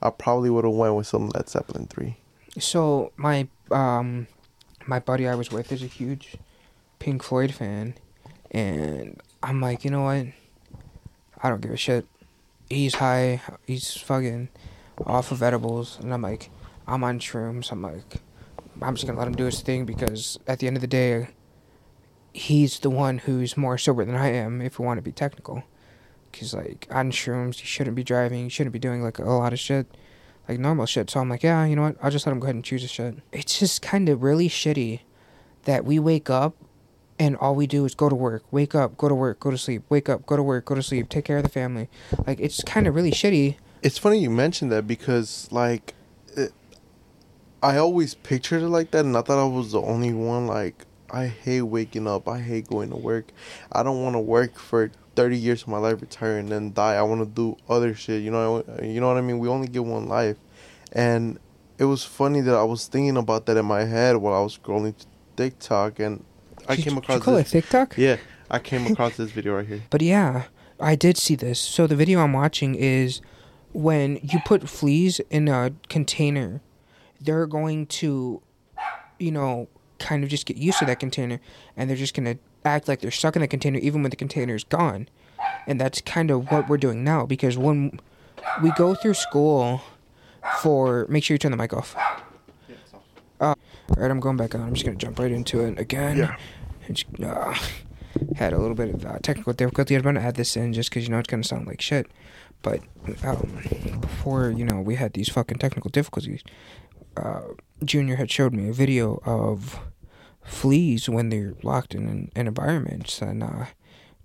[0.00, 2.16] I probably would have went with some Led Zeppelin three.
[2.58, 4.26] So my um
[4.86, 6.36] my buddy I was with is a huge
[6.98, 7.94] Pink Floyd fan,
[8.50, 10.26] and I'm like, you know what?
[11.42, 12.06] I don't give a shit.
[12.70, 13.42] He's high.
[13.66, 14.48] He's fucking
[15.06, 16.50] off of edibles, and I'm like,
[16.86, 17.70] I'm on shrooms.
[17.70, 18.22] I'm like,
[18.82, 21.28] I'm just gonna let him do his thing because at the end of the day,
[22.32, 24.60] he's the one who's more sober than I am.
[24.60, 25.64] If we want to be technical,
[26.30, 28.44] because like on shrooms, you shouldn't be driving.
[28.44, 29.86] You shouldn't be doing like a lot of shit,
[30.48, 31.10] like normal shit.
[31.10, 31.96] So I'm like, yeah, you know what?
[32.02, 33.16] I'll just let him go ahead and choose his shit.
[33.32, 35.00] It's just kind of really shitty
[35.64, 36.54] that we wake up
[37.18, 39.58] and all we do is go to work, wake up, go to work, go to
[39.58, 41.88] sleep, wake up, go to work, go to sleep, take care of the family.
[42.26, 43.56] Like it's kind of really shitty.
[43.82, 45.94] It's funny you mentioned that because like
[47.62, 50.46] I always pictured it like that, and I thought I was the only one.
[50.46, 52.28] Like I hate waking up.
[52.28, 53.32] I hate going to work.
[53.72, 56.94] I don't want to work for thirty years of my life, retire, and then die.
[56.94, 58.22] I want to do other shit.
[58.22, 59.38] You know, you know what I mean.
[59.38, 60.36] We only get one life,
[60.92, 61.38] and
[61.78, 64.56] it was funny that I was thinking about that in my head while I was
[64.58, 64.94] scrolling
[65.36, 66.24] TikTok, and
[66.68, 67.48] I Did came across did you call this.
[67.54, 67.96] it TikTok?
[67.96, 68.16] Yeah,
[68.50, 69.82] I came across this video right here.
[69.90, 70.44] But yeah,
[70.78, 71.58] I did see this.
[71.58, 73.20] So the video I'm watching is
[73.72, 76.60] when you put fleas in a container,
[77.20, 78.42] they're going to,
[79.18, 81.40] you know, kind of just get used to that container
[81.76, 84.16] and they're just going to act like they're stuck in the container even when the
[84.16, 85.08] container is gone.
[85.66, 88.00] And that's kind of what we're doing now because when
[88.62, 89.82] we go through school
[90.60, 91.96] for make sure you turn the mic off.
[93.40, 93.56] Uh, all
[93.96, 94.62] right, I'm going back on.
[94.62, 96.16] I'm just going to jump right into it again.
[96.16, 96.36] Yeah.
[97.22, 97.54] Uh,
[98.36, 99.94] had a little bit of uh, technical difficulty.
[99.94, 102.06] I'm gonna add this in just because you know it's gonna sound like shit.
[102.62, 102.80] But
[103.22, 103.62] um,
[104.00, 106.42] before you know we had these fucking technical difficulties,
[107.18, 107.54] uh,
[107.84, 109.80] Junior had showed me a video of
[110.42, 113.66] fleas when they're locked in an, an environment on uh,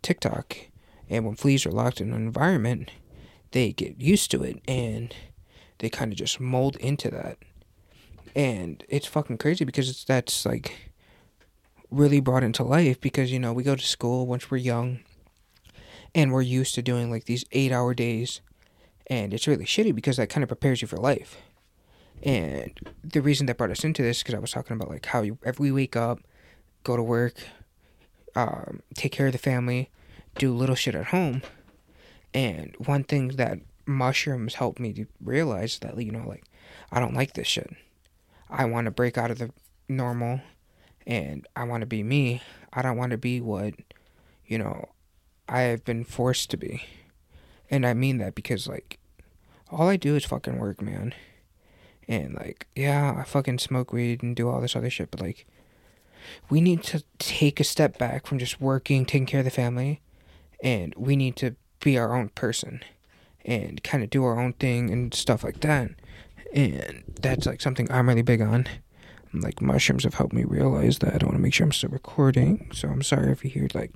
[0.01, 0.58] TikTok,
[1.10, 2.91] and when fleas are locked in an environment,
[3.51, 5.15] they get used to it and
[5.79, 7.38] they kind of just mold into that,
[8.36, 10.91] and it's fucking crazy because it's that's like
[11.93, 14.99] really brought into life because you know we go to school once we're young
[16.15, 18.41] and we're used to doing like these eight hour days
[19.08, 21.38] and it's really shitty because that kind of prepares you for life
[22.23, 22.71] and
[23.03, 25.38] the reason that brought us into this because i was talking about like how you
[25.43, 26.19] every we wake up
[26.83, 27.36] go to work
[28.36, 29.91] um, take care of the family
[30.36, 31.41] do little shit at home
[32.33, 36.45] and one thing that mushrooms helped me to realize that you know like
[36.91, 37.69] i don't like this shit
[38.49, 39.51] i want to break out of the
[39.88, 40.41] normal
[41.05, 42.41] and I want to be me.
[42.71, 43.73] I don't want to be what,
[44.45, 44.89] you know,
[45.47, 46.83] I have been forced to be.
[47.69, 48.99] And I mean that because, like,
[49.69, 51.13] all I do is fucking work, man.
[52.08, 55.46] And, like, yeah, I fucking smoke weed and do all this other shit, but, like,
[56.50, 60.02] we need to take a step back from just working, taking care of the family,
[60.62, 62.82] and we need to be our own person
[63.46, 65.92] and kind of do our own thing and stuff like that.
[66.54, 68.68] And that's, like, something I'm really big on
[69.34, 71.22] like mushrooms have helped me realize that.
[71.22, 73.92] I want to make sure I'm still recording, so I'm sorry if you hear like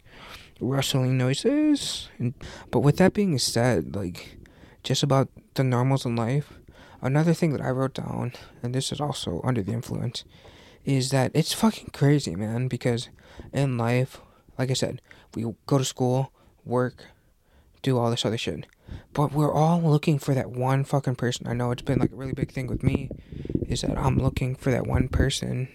[0.60, 2.10] rustling noises.
[2.18, 2.34] And,
[2.72, 4.38] but with that being said, like
[4.84, 6.54] just about the normals in life,
[7.02, 10.24] another thing that I wrote down, and this is also under the influence,
[10.86, 12.68] is that it's fucking crazy, man.
[12.68, 13.10] Because
[13.54, 14.22] in life,
[14.58, 15.02] like I said,
[15.36, 16.32] we go to school,
[16.66, 17.06] work,
[17.82, 18.66] do all this other shit.
[19.14, 21.48] But we're all looking for that one fucking person.
[21.48, 23.10] I know it's been like a really big thing with me
[23.68, 25.68] is that I'm looking for that one person,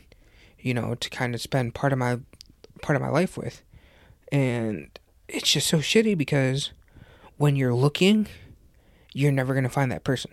[0.58, 2.20] you know, to kind of spend part of my
[2.80, 3.62] part of my life with.
[4.30, 6.72] And it's just so shitty because
[7.36, 8.28] when you're looking,
[9.12, 10.32] you're never going to find that person.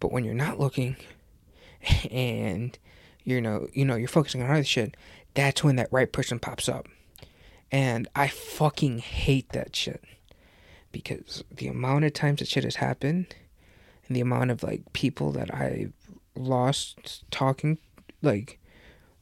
[0.00, 0.96] But when you're not looking
[2.10, 2.78] and
[3.24, 4.96] you know, you know, you're focusing on other shit,
[5.34, 6.88] that's when that right person pops up.
[7.70, 10.02] And I fucking hate that shit.
[10.92, 13.34] Because the amount of times that shit has happened
[14.06, 15.92] and the amount of like people that I've
[16.34, 17.78] lost talking
[18.22, 18.58] like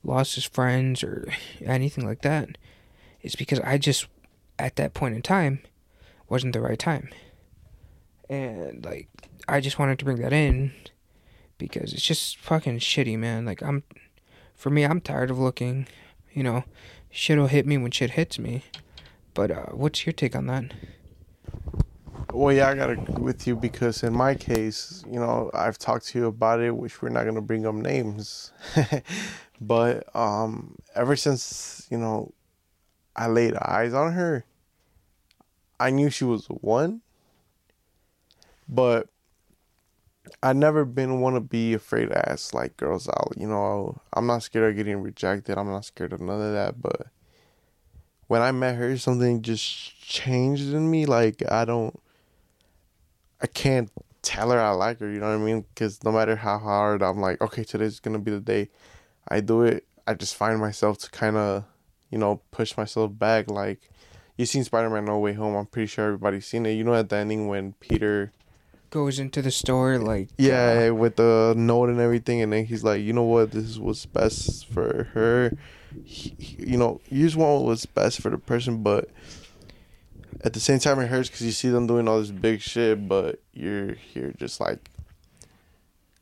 [0.05, 1.33] lost as friends or
[1.65, 2.57] anything like that
[3.23, 4.07] is because I just
[4.59, 5.61] at that point in time
[6.29, 7.09] wasn't the right time.
[8.29, 9.09] And like
[9.49, 10.73] I just wanted to bring that in
[11.59, 13.45] because it's just fucking shitty, man.
[13.45, 13.85] Like I'm
[14.55, 15.87] for me I'm tired of looking,
[16.33, 16.65] you know,
[17.11, 18.65] shit'll hit me when shit hits me.
[19.35, 20.73] But uh, what's your take on that?
[22.33, 26.07] Well, yeah, I gotta agree with you because in my case, you know, I've talked
[26.09, 28.53] to you about it, which we're not gonna bring up names,
[29.61, 32.33] but um, ever since you know,
[33.15, 34.45] I laid eyes on her,
[35.79, 37.03] I knew she was one.
[38.69, 39.09] But
[40.43, 43.35] I never been one to be afraid to ask like girls out.
[43.37, 45.57] You know, I'm not scared of getting rejected.
[45.57, 46.81] I'm not scared of none of that.
[46.81, 47.09] But
[48.27, 51.07] when I met her, something just changed in me.
[51.07, 51.99] Like I don't,
[53.41, 53.91] I can't
[54.23, 55.11] tell her I like her.
[55.11, 55.65] You know what I mean?
[55.75, 58.69] Because no matter how hard I'm like, okay, today's gonna be the day.
[59.29, 59.87] I do it.
[60.07, 61.65] I just find myself to kind of,
[62.11, 63.51] you know, push myself back.
[63.51, 63.91] Like
[64.37, 65.55] you seen Spider Man No Way Home.
[65.55, 66.73] I'm pretty sure everybody's seen it.
[66.73, 68.33] You know at the ending when Peter
[68.91, 73.03] Goes into the store like yeah, with the note and everything, and then he's like,
[73.03, 75.53] you know what, this is what's best for her.
[76.05, 79.09] He, he- you know, you just want what's best for the person, but
[80.45, 83.09] at the same time, it hurts because you see them doing all this big shit,
[83.09, 84.91] but you're here just like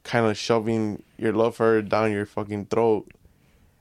[0.03, 3.11] kind of shoving your love for her down your fucking throat,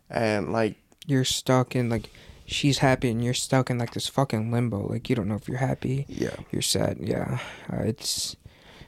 [0.09, 2.09] and like you're stuck in like
[2.45, 4.87] she's happy and you're stuck in like this fucking limbo.
[4.87, 6.97] Like you don't know if you're happy, yeah, you're sad.
[6.99, 7.39] Yeah,
[7.71, 8.35] uh, it's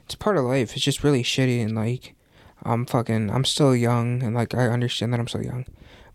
[0.06, 0.72] it's part of life.
[0.74, 2.14] It's just really shitty and like
[2.62, 5.66] I'm fucking I'm still young and like I understand that I'm so young,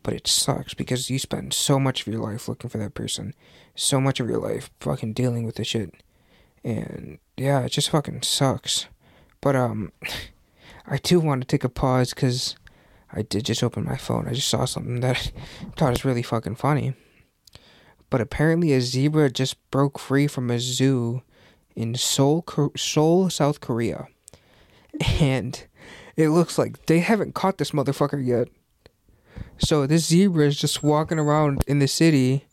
[0.01, 3.33] but it sucks because you spend so much of your life looking for that person,
[3.75, 5.93] so much of your life fucking dealing with the shit,
[6.63, 8.87] and yeah, it just fucking sucks.
[9.41, 9.91] But um,
[10.87, 12.55] I do want to take a pause because
[13.11, 14.25] I did just open my phone.
[14.25, 16.93] I just saw something that I thought was really fucking funny.
[18.09, 21.23] But apparently, a zebra just broke free from a zoo
[21.75, 24.07] in Seoul, Seoul, South Korea,
[25.19, 25.65] and
[26.15, 28.47] it looks like they haven't caught this motherfucker yet.
[29.57, 32.45] So this zebra is just walking around in the city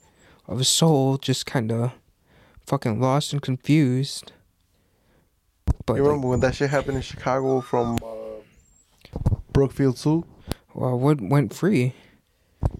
[0.46, 1.92] of Seoul, just kind of
[2.66, 4.32] fucking lost and confused.
[5.86, 10.24] But you like, remember when that shit happened in Chicago from uh, Brookfield Zoo?
[10.74, 11.94] well, what went free?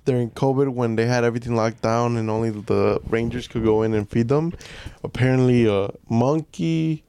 [0.05, 3.95] During COVID when they had everything locked down and only the rangers could go in
[3.95, 4.53] and feed them.
[5.05, 7.05] Apparently, a monkey,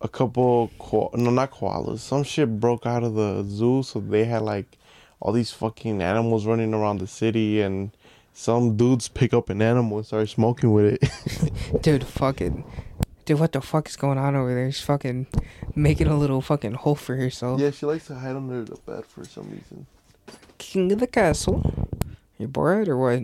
[0.00, 4.24] a couple ko- no not koalas, some shit broke out of the zoo, so they
[4.24, 4.78] had like
[5.20, 7.90] all these fucking animals running around the city and.
[8.36, 11.82] Some dudes pick up an animal and start smoking with it.
[11.84, 12.64] Dude, fucking.
[13.24, 14.66] Dude, what the fuck is going on over there?
[14.66, 15.28] He's fucking
[15.76, 17.60] making a little fucking hole for herself.
[17.60, 19.86] yeah, she likes to hide under the bed for some reason.
[20.58, 21.88] King of the castle.
[22.38, 23.20] You bored or what?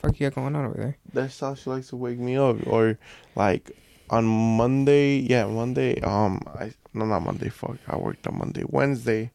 [0.00, 0.96] Fuck you got going on over there?
[1.12, 2.66] That's how she likes to wake me up.
[2.66, 2.98] Or
[3.36, 3.70] like
[4.10, 6.00] on Monday, yeah, Monday.
[6.00, 7.48] Um, I no, not Monday.
[7.48, 8.64] Fuck, I worked on Monday.
[8.66, 9.32] Wednesday,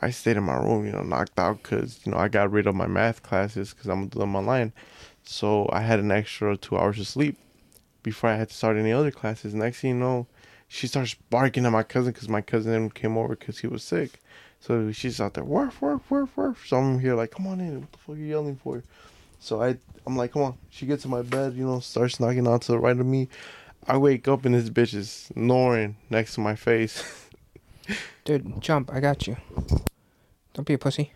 [0.00, 2.66] I stayed in my room, you know, knocked out because you know I got rid
[2.66, 4.72] of my math classes because I'm gonna do them online.
[5.24, 7.36] So I had an extra two hours of sleep
[8.02, 9.54] before I had to start any other classes.
[9.54, 10.26] Next thing you know,
[10.68, 14.20] she starts barking at my cousin because my cousin came over because he was sick.
[14.64, 16.64] So she's out there, woof, woof, woof, woof.
[16.66, 17.82] So I'm here like, come on in.
[17.82, 18.82] What the fuck are you yelling for?
[19.38, 20.56] So I, I'm like, come on.
[20.70, 23.28] She gets in my bed, you know, starts knocking on to the right of me.
[23.86, 27.28] I wake up and this bitch is snoring next to my face.
[28.24, 28.90] Dude, jump.
[28.90, 29.36] I got you.
[30.54, 31.12] Don't be a pussy.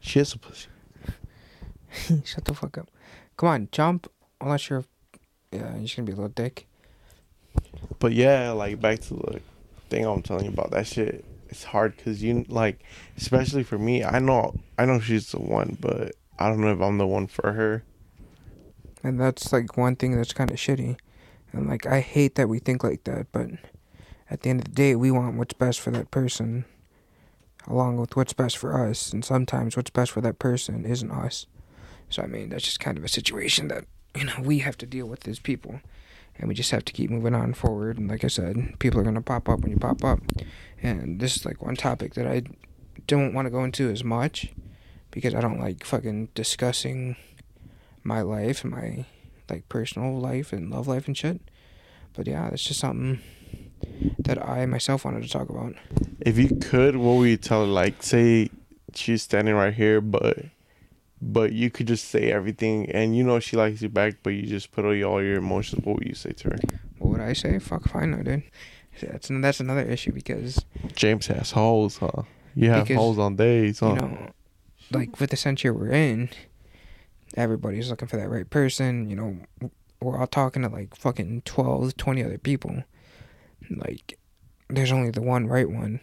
[0.00, 0.68] she is a pussy.
[2.26, 2.90] Shut the fuck up.
[3.38, 4.12] Come on, jump.
[4.38, 4.84] Unless you're.
[5.50, 6.66] Yeah, you're just gonna be a little dick.
[8.00, 9.40] But yeah, like back to the
[9.88, 11.24] thing I'm telling you about that shit.
[11.54, 12.82] It's hard because you like,
[13.16, 14.02] especially for me.
[14.02, 17.28] I know, I know she's the one, but I don't know if I'm the one
[17.28, 17.84] for her.
[19.04, 20.96] And that's like one thing that's kind of shitty.
[21.52, 23.50] And like, I hate that we think like that, but
[24.28, 26.64] at the end of the day, we want what's best for that person
[27.68, 29.12] along with what's best for us.
[29.12, 31.46] And sometimes what's best for that person isn't us.
[32.10, 33.84] So, I mean, that's just kind of a situation that,
[34.16, 35.80] you know, we have to deal with as people.
[36.38, 37.98] And we just have to keep moving on forward.
[37.98, 40.20] And like I said, people are to pop up when you pop up.
[40.82, 42.42] And this is like one topic that I
[43.06, 44.52] don't want to go into as much
[45.10, 47.16] because I don't like fucking discussing
[48.02, 49.06] my life and my
[49.48, 51.40] like personal life and love life and shit.
[52.14, 53.20] But yeah, it's just something
[54.18, 55.74] that I myself wanted to talk about.
[56.20, 57.64] If you could, what would you tell?
[57.66, 58.50] Like, say
[58.94, 60.38] she's standing right here, but
[61.32, 64.42] but you could just say everything, and you know she likes you back, but you
[64.42, 65.84] just put all your all your emotions.
[65.84, 66.58] What would you say to her?
[66.98, 67.58] What would I say?
[67.58, 68.42] Fuck, fine, no, dude.
[69.00, 70.64] That's that's another issue because
[70.94, 72.22] James has holes, huh?
[72.54, 73.88] You have Because, holes on days, huh?
[73.88, 74.30] you know,
[74.92, 76.28] like with the century we're in,
[77.36, 79.08] everybody's looking for that right person.
[79.10, 79.70] You know,
[80.00, 82.84] we're all talking to like fucking 12, 20 other people.
[83.70, 84.18] Like,
[84.68, 86.00] there's only the one right one,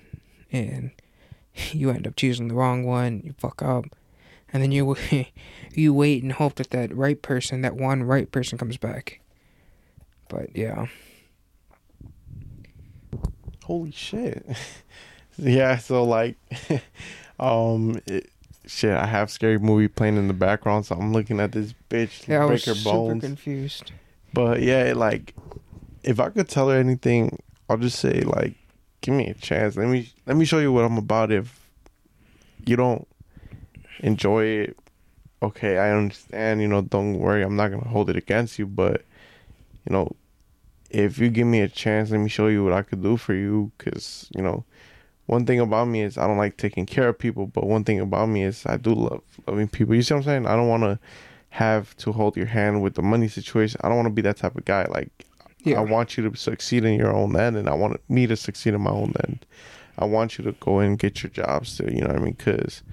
[0.52, 0.92] and
[1.72, 3.22] you end up choosing the wrong one.
[3.24, 3.86] You fuck up,
[4.54, 4.96] and then you
[5.74, 9.22] you wait and hope that that right person, that one right person, comes back.
[10.30, 10.88] But yeah,
[13.64, 14.46] Holy shit.
[15.38, 16.36] yeah, so like
[17.40, 18.30] um it,
[18.66, 22.28] shit, I have scary movie playing in the background, so I'm looking at this bitch
[22.28, 23.92] yeah, I was break her super confused.
[24.34, 25.36] But yeah, like
[26.04, 28.56] if I could tell her anything, I'll just say like
[29.02, 29.78] give me a chance.
[29.78, 31.70] Let me let me show you what I'm about if
[32.66, 33.08] you don't
[34.02, 34.78] enjoy it.
[35.44, 39.04] Okay, I understand, you know, don't worry, I'm not to hold it against you, but
[39.88, 40.16] you know,
[40.92, 43.34] if you give me a chance, let me show you what I could do for
[43.34, 44.64] you cuz, you know,
[45.26, 48.00] one thing about me is I don't like taking care of people, but one thing
[48.00, 49.96] about me is I do love loving people.
[49.96, 50.46] You see what I'm saying?
[50.46, 51.00] I don't want to
[51.52, 53.80] have to hold your hand with the money situation.
[53.84, 54.86] I don't want to be that type of guy.
[54.86, 55.10] Like
[55.64, 55.80] Yeah.
[55.80, 58.74] I want you to succeed in your own end, and I want me to succeed
[58.74, 59.46] in my own end.
[59.98, 61.90] I want you to go and get your jobs too.
[61.92, 62.34] You know what I mean?
[62.38, 62.84] Because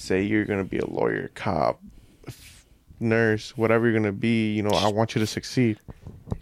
[0.00, 1.80] say you're gonna be a lawyer, cop,
[2.26, 2.66] f-
[2.98, 4.52] nurse, whatever you're gonna be.
[4.54, 5.78] You know, I want you to succeed.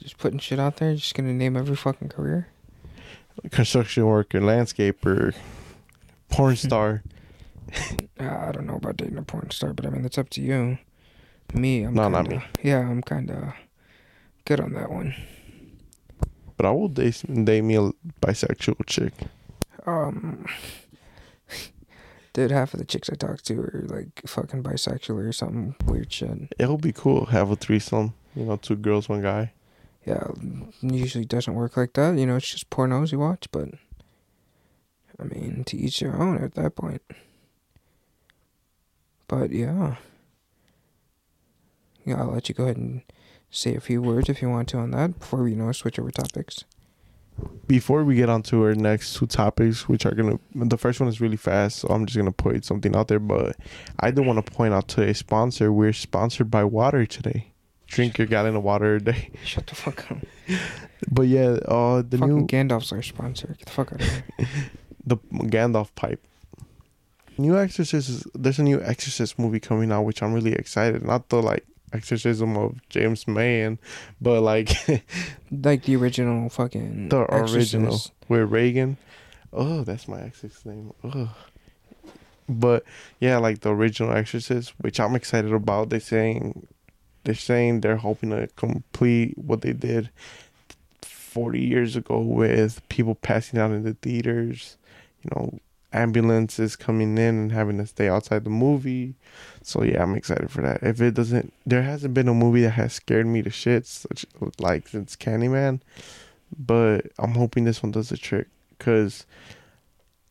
[0.03, 2.49] Just putting shit out there, just gonna name every fucking career.
[3.51, 5.35] Construction worker, landscaper,
[6.31, 7.03] porn star.
[8.19, 10.41] Uh, I don't know about dating a porn star, but I mean that's up to
[10.41, 10.79] you.
[11.55, 12.43] Me, I'm No, kinda, not me.
[12.65, 13.53] Yeah, I'm kind of
[14.47, 15.15] good on that one.
[16.57, 17.91] but I will date, date me a
[18.23, 19.13] bisexual chick.
[19.87, 20.47] Um,
[22.33, 26.13] dude, half of the chicks I talk to are like fucking bisexual or something weird
[26.13, 26.53] shit.
[26.59, 27.27] It'll be cool.
[27.27, 28.15] Have a threesome.
[28.35, 29.53] You know, two girls, one guy.
[30.07, 30.29] Yeah,
[30.81, 32.17] usually doesn't work like that.
[32.19, 33.69] You know, it's just pornos you watch, but
[35.21, 37.03] I mean, to each their own at that point.
[39.27, 39.97] But yeah,
[42.05, 43.03] yeah, I'll let you go ahead and
[43.51, 45.99] say a few words if you want to on that before we you know switch
[45.99, 46.65] over topics.
[47.67, 51.09] Before we get on to our next two topics, which are gonna the first one
[51.09, 53.19] is really fast, so I'm just gonna put something out there.
[53.19, 53.57] But
[54.01, 55.73] I do want to point out to a sponsor.
[55.73, 57.53] We're sponsored by water today.
[57.87, 59.31] Drink your gallon of water a day.
[59.45, 60.19] Shut the fuck up.
[61.11, 63.55] But yeah, uh, the Fucking new Gandalf's our sponsor.
[63.59, 64.25] Get the fuck out of here.
[65.07, 66.23] the Gandalf pipe.
[67.39, 68.09] New Exorcist.
[68.09, 71.03] Is, there's a new Exorcist movie coming out, which I'm really excited.
[71.03, 73.79] Not the like exorcism of James Mayan,
[74.21, 74.71] but like
[75.51, 77.09] Like the original fucking.
[77.09, 78.13] the original Exorcist.
[78.29, 78.97] with Reagan.
[79.53, 80.93] Oh, that's my ex's name.
[81.05, 81.35] Oh.
[82.49, 82.85] But
[83.21, 85.91] yeah, like the original Exorcist, which I'm excited about.
[85.91, 86.67] They're saying
[87.25, 90.11] they're saying they're hoping to complete what they did
[91.03, 94.77] 40 years ago with people passing out in the theaters,
[95.23, 95.59] you know,
[95.93, 99.15] ambulances coming in and having to stay outside the movie.
[99.63, 100.83] So yeah, I'm excited for that.
[100.83, 104.27] If it doesn't, there hasn't been a movie that has scared me to shit, such
[104.59, 105.81] like since Candyman
[106.57, 109.27] but I'm hoping this one does the trick because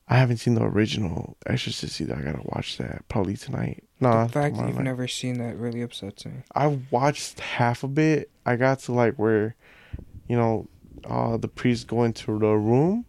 [0.07, 2.15] I haven't seen the original Exorcist either.
[2.15, 3.83] I gotta watch that probably tonight.
[3.99, 4.83] No, the fact that you've night.
[4.83, 6.33] never seen that really upsets me.
[6.55, 8.29] I watched half of it.
[8.45, 9.55] I got to like where,
[10.27, 10.67] you know,
[11.05, 13.05] uh, the priest go into the room,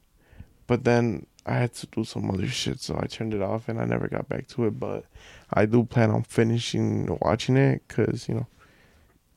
[0.66, 3.80] but then I had to do some other shit, so I turned it off and
[3.80, 4.78] I never got back to it.
[4.78, 5.04] But
[5.52, 8.46] I do plan on finishing watching it because you know,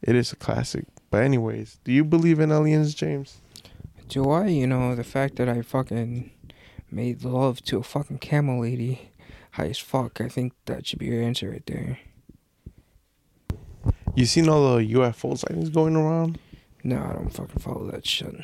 [0.02, 0.86] it is a classic.
[1.10, 3.40] But anyways, do you believe in aliens, James?
[4.08, 4.48] Do I?
[4.48, 6.32] You know, the fact that I fucking
[6.92, 9.12] made love to a fucking camel lady
[9.52, 12.00] high as fuck, I think that should be your answer right there.
[14.16, 16.40] You seen all the UFO sightings going around?
[16.84, 18.36] No, I don't fucking follow that shit.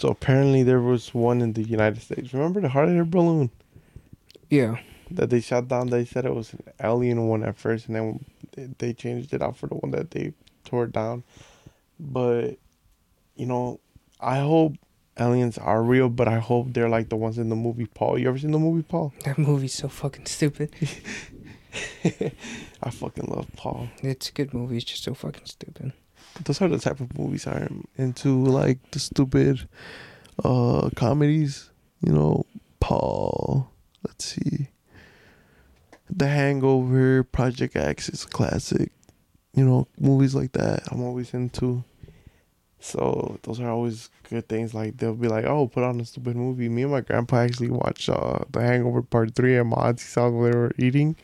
[0.00, 2.32] So apparently there was one in the United States.
[2.32, 3.50] Remember the hot air balloon
[4.48, 4.78] Yeah.
[5.10, 5.90] that they shot down?
[5.90, 9.42] They said it was an alien one at first, and then they- they changed it
[9.42, 10.32] out for the one that they
[10.64, 11.22] tore down.
[11.98, 12.56] But
[13.36, 13.78] you know,
[14.18, 14.76] I hope
[15.18, 18.18] aliens are real, but I hope they're like the ones in the movie Paul.
[18.18, 19.12] You ever seen the movie Paul?
[19.24, 20.74] That movie's so fucking stupid.
[22.82, 23.88] I fucking love Paul.
[24.02, 25.92] It's a good movie, it's just so fucking stupid.
[26.44, 29.68] Those are the type of movies I'm into, like the stupid
[30.44, 31.70] uh comedies.
[32.02, 32.46] You know,
[32.80, 33.70] Paul.
[34.06, 34.68] Let's see.
[36.08, 38.90] The Hangover, Project X is a classic.
[39.54, 41.84] You know, movies like that I'm always into.
[42.80, 44.72] So those are always good things.
[44.72, 47.70] Like they'll be like, "Oh, put on a stupid movie." Me and my grandpa actually
[47.70, 51.16] watched uh, The Hangover Part Three at my auntie's house while they were eating.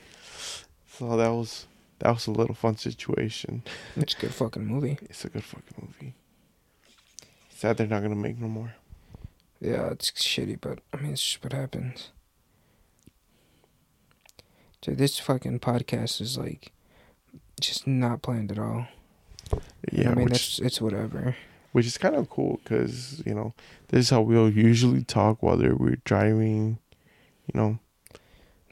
[0.98, 1.66] So that was
[2.01, 3.62] that was a little fun situation.
[3.97, 4.99] It's a good fucking movie.
[5.03, 6.14] It's a good fucking movie.
[7.51, 8.74] Sad they're not gonna make no more.
[9.61, 12.11] Yeah, it's shitty, but I mean, it's just what happens.
[14.82, 16.72] Dude, this fucking podcast is like
[17.61, 18.86] just not planned at all.
[19.90, 21.36] Yeah, I mean, which, it's it's whatever.
[21.72, 23.55] which is kind of cool because you know
[23.88, 26.78] this is how we'll usually talk whether we're driving.
[27.53, 27.78] You know,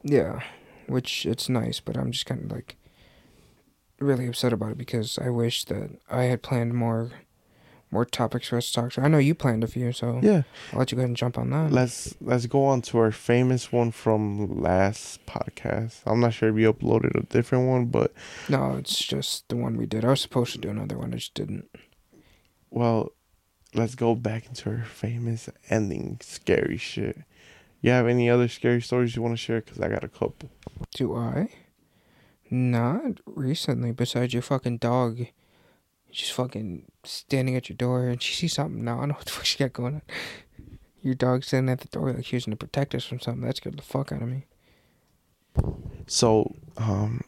[0.03, 0.41] Yeah,
[0.89, 2.77] which it's nice, but I'm just kind of like
[4.05, 7.11] really upset about it because I wish that I had planned more
[7.91, 9.03] more topics for us to talk to.
[9.03, 10.43] I know you planned a few, so Yeah.
[10.73, 11.71] I'll let you go ahead and jump on that.
[11.71, 16.01] Let's let's go on to our famous one from last podcast.
[16.05, 18.13] I'm not sure if you uploaded a different one, but
[18.49, 20.05] no, it's just the one we did.
[20.05, 21.69] I was supposed to do another one, I just didn't.
[22.71, 23.13] well,
[23.75, 27.19] let's go back into our famous ending scary shit.
[27.81, 29.61] You have any other scary stories you want to share?
[29.61, 30.51] Cause I got a couple.
[30.95, 31.49] Do I?
[32.51, 35.27] Not recently, besides your fucking dog.
[36.11, 38.85] Just fucking standing at your door and she sees something.
[38.85, 40.03] Now I don't know what the fuck she got going on.
[41.03, 43.43] Your dog standing at the door like she was gonna protect us from something.
[43.43, 44.47] That scared the fuck out of me.
[46.07, 47.23] So, um,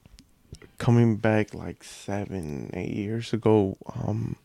[0.79, 4.37] coming back like seven, eight years ago, um,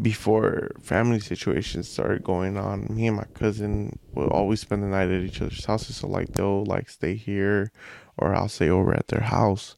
[0.00, 5.08] before family situations started going on, me and my cousin would always spend the night
[5.08, 5.96] at each other's houses.
[5.96, 7.72] So, like, they'll like stay here,
[8.18, 9.76] or I'll stay over at their house.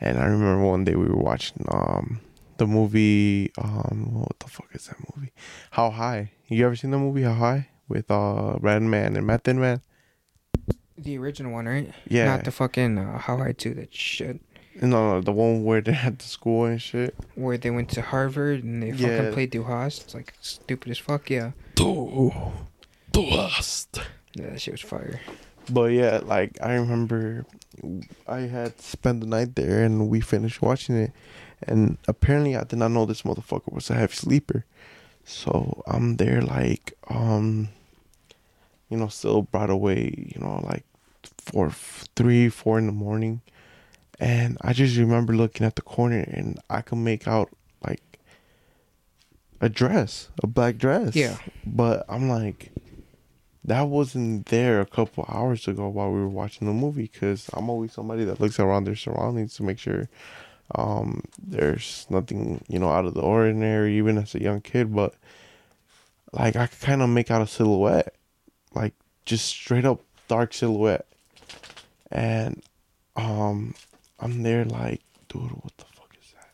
[0.00, 2.20] And I remember one day we were watching um
[2.56, 5.32] the movie um what the fuck is that movie?
[5.72, 6.32] How High?
[6.48, 9.80] You ever seen the movie How High with uh Redman and Method Man?
[10.98, 11.90] The original one, right?
[12.08, 12.26] Yeah.
[12.26, 14.40] Not the fucking uh, How High Do That shit.
[14.82, 17.14] No, no, the one where they had the school and shit.
[17.34, 19.30] Where they went to Harvard and they fucking Yeah.
[19.32, 20.02] played Du Hast.
[20.04, 21.52] It's like stupid as fuck, yeah.
[21.74, 22.42] Du,
[23.12, 23.98] du hast.
[24.34, 25.20] Yeah, that shit was fire.
[25.70, 27.46] But yeah, like I remember
[28.26, 31.12] I had spent the night there and we finished watching it.
[31.62, 34.64] And apparently I did not know this motherfucker was a heavy sleeper.
[35.24, 37.68] So I'm there like um
[38.88, 40.84] you know, still brought away, you know, like
[41.38, 41.70] four
[42.16, 43.40] three, four in the morning.
[44.18, 47.50] And I just remember looking at the corner and I could make out
[47.82, 48.02] like
[49.60, 51.16] a dress, a black dress.
[51.16, 51.38] Yeah.
[51.64, 52.72] But I'm like,
[53.64, 57.68] that wasn't there a couple hours ago while we were watching the movie because I'm
[57.68, 60.08] always somebody that looks around their surroundings to make sure
[60.74, 64.94] um, there's nothing, you know, out of the ordinary, even as a young kid.
[64.94, 65.14] But
[66.32, 68.14] like, I could kind of make out a silhouette,
[68.74, 68.94] like
[69.26, 71.06] just straight up dark silhouette.
[72.10, 72.62] And
[73.16, 73.74] um,
[74.18, 76.50] I'm there like, dude, what the fuck is that?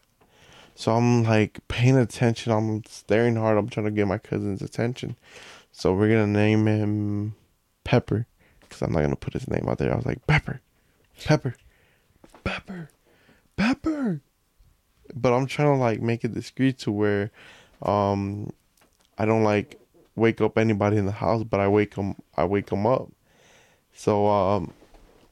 [0.74, 2.52] So I'm like paying attention.
[2.52, 3.58] I'm staring hard.
[3.58, 5.16] I'm trying to get my cousin's attention.
[5.78, 7.34] So we're gonna name him
[7.84, 8.26] Pepper,
[8.60, 9.92] because I'm not gonna put his name out there.
[9.92, 10.62] I was like Pepper,
[11.22, 11.54] Pepper,
[12.44, 12.88] Pepper,
[13.56, 14.22] Pepper.
[15.14, 17.30] But I'm trying to like make it discreet to where,
[17.82, 18.54] um,
[19.18, 19.78] I don't like
[20.14, 22.14] wake up anybody in the house, but I wake them.
[22.38, 23.10] I wake them up.
[23.92, 24.72] So um,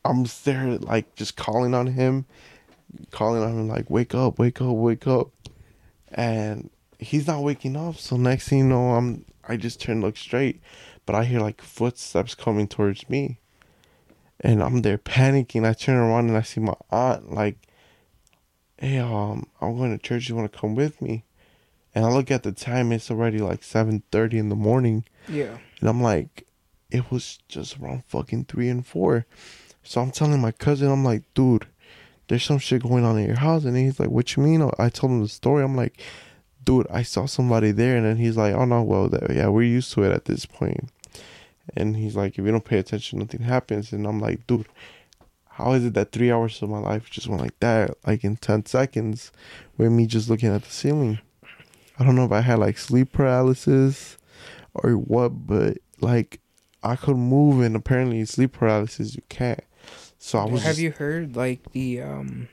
[0.05, 2.27] I'm there like just calling on him,
[3.13, 5.31] calling on him like wake up, wake up, wake up,
[6.13, 6.69] and
[7.05, 7.97] he's not waking up.
[7.97, 10.61] So next thing you know, I'm I just turn look straight,
[11.07, 13.39] but I hear like footsteps coming towards me,
[14.41, 15.69] and I'm there panicking.
[15.69, 17.59] I turn around and I see my aunt like,
[18.79, 20.29] hey, um, I'm going to church.
[20.29, 21.25] You want to come with me?
[21.95, 25.05] And I look at the time; it's already like seven thirty in the morning.
[25.29, 25.59] Yeah.
[25.81, 26.47] And I'm like,
[26.91, 29.27] it was just around fucking three and four.
[29.83, 31.67] So I'm telling my cousin, I'm like, dude,
[32.29, 33.65] there's some shit going on in your house.
[33.65, 34.71] And he's like, what you mean?
[34.79, 35.63] I told him the story.
[35.63, 36.01] I'm like,
[36.65, 37.97] dude, I saw somebody there.
[37.97, 40.47] And then he's like, oh no, well, that, yeah, we're used to it at this
[40.47, 40.91] point.
[41.77, 43.93] And he's like, if you don't pay attention, nothing happens.
[43.93, 44.67] And I'm like, dude,
[45.49, 48.37] how is it that three hours of my life just went like that, like in
[48.37, 49.33] 10 seconds,
[49.79, 51.21] with me just looking at the ceiling?
[51.99, 54.19] I don't know if I had like sleep paralysis
[54.75, 56.41] or what, but like
[56.83, 59.63] I could move, and apparently sleep paralysis you can't.
[60.19, 60.63] So I was.
[60.63, 62.49] Have just- you heard like the um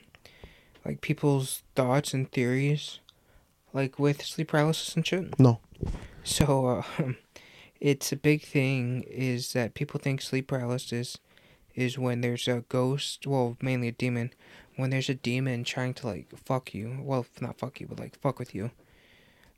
[0.85, 2.99] like people's thoughts and theories
[3.73, 5.39] like with sleep paralysis and shit?
[5.39, 5.59] No.
[6.23, 7.13] So uh,
[7.79, 11.17] it's a big thing is that people think sleep paralysis
[11.75, 14.33] is when there's a ghost, well, mainly a demon,
[14.75, 16.99] when there's a demon trying to like fuck you.
[17.01, 18.71] Well, not fuck you, but like fuck with you.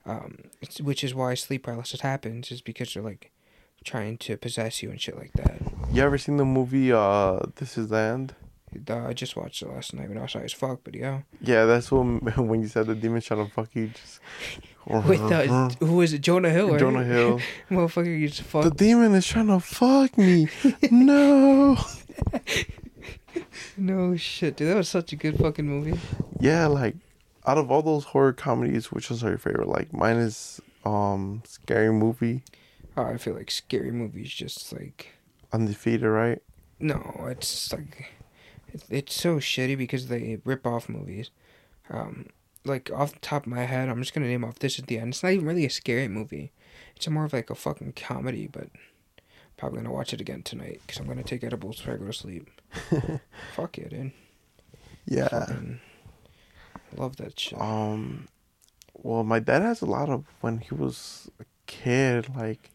[0.05, 3.31] Um, it's, which is why sleep paralysis happens is because they're like
[3.83, 5.61] trying to possess you and shit like that.
[5.91, 8.35] You ever seen the movie uh This Is the End?
[8.89, 11.21] I just watched it last night when I was high as fuck, but yeah.
[11.41, 12.19] Yeah, that's when
[12.49, 13.87] when you said the demon trying to fuck you.
[13.89, 14.19] Just
[14.85, 16.19] With uh, who was it?
[16.19, 16.71] Jonah Hill.
[16.71, 16.79] Right?
[16.79, 17.39] Jonah Hill.
[17.69, 18.63] Motherfucker, you just fuck.
[18.65, 20.49] The demon is trying to fuck me.
[20.91, 21.77] no.
[23.77, 24.69] No shit, dude.
[24.69, 25.99] That was such a good fucking movie.
[26.39, 26.95] Yeah, like
[27.45, 29.67] out of all those horror comedies, which was your favorite?
[29.67, 32.43] Like mine is um Scary Movie,
[32.95, 35.13] Oh, I feel like scary movies just like
[35.51, 36.41] Undefeated, right?
[36.79, 38.11] no, it's like
[38.89, 41.31] it's so shitty because they rip off movies.
[41.89, 42.27] Um,
[42.65, 44.97] like off the top of my head, I'm just gonna name off this at the
[44.97, 45.09] end.
[45.09, 46.51] It's not even really a scary movie.
[46.95, 48.69] It's more of like a fucking comedy, but
[49.57, 52.13] Probably gonna watch it again tonight because I'm gonna take edibles before I go to
[52.13, 52.49] sleep.
[53.55, 54.11] Fuck yeah, dude.
[55.05, 55.27] Yeah.
[55.27, 55.79] Fucking
[56.97, 57.61] love that shit.
[57.61, 58.27] Um,
[58.93, 62.71] well, my dad has a lot of when he was a kid, like,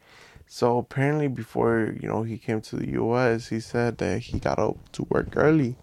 [0.46, 4.58] so apparently before you know he came to the U.S., he said that he got
[4.58, 5.76] up to work early,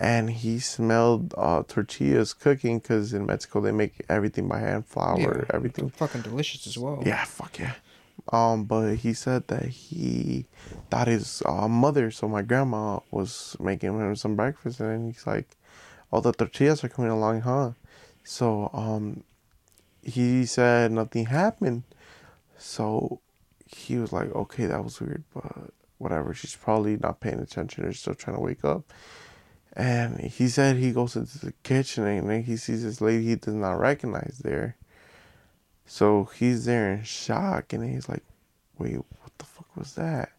[0.00, 5.46] and he smelled uh, tortillas cooking because in Mexico they make everything by hand, flour,
[5.52, 5.90] everything.
[5.90, 7.02] Fucking delicious as well.
[7.04, 7.74] Yeah, fuck yeah.
[8.32, 10.46] Um, but he said that he
[10.90, 15.56] thought his uh, mother, so my grandma, was making him some breakfast, and he's like,
[16.12, 17.72] "Oh, the tortillas are coming along, huh?"
[18.24, 19.24] So, um,
[20.02, 21.84] he said nothing happened.
[22.58, 23.20] So,
[23.66, 26.34] he was like, "Okay, that was weird, but whatever.
[26.34, 28.92] She's probably not paying attention or still trying to wake up."
[29.78, 33.36] And he said he goes into the kitchen and then he sees this lady he
[33.36, 34.76] does not recognize there.
[35.86, 38.24] So he's there in shock and he's like,
[38.76, 40.32] wait, what the fuck was that?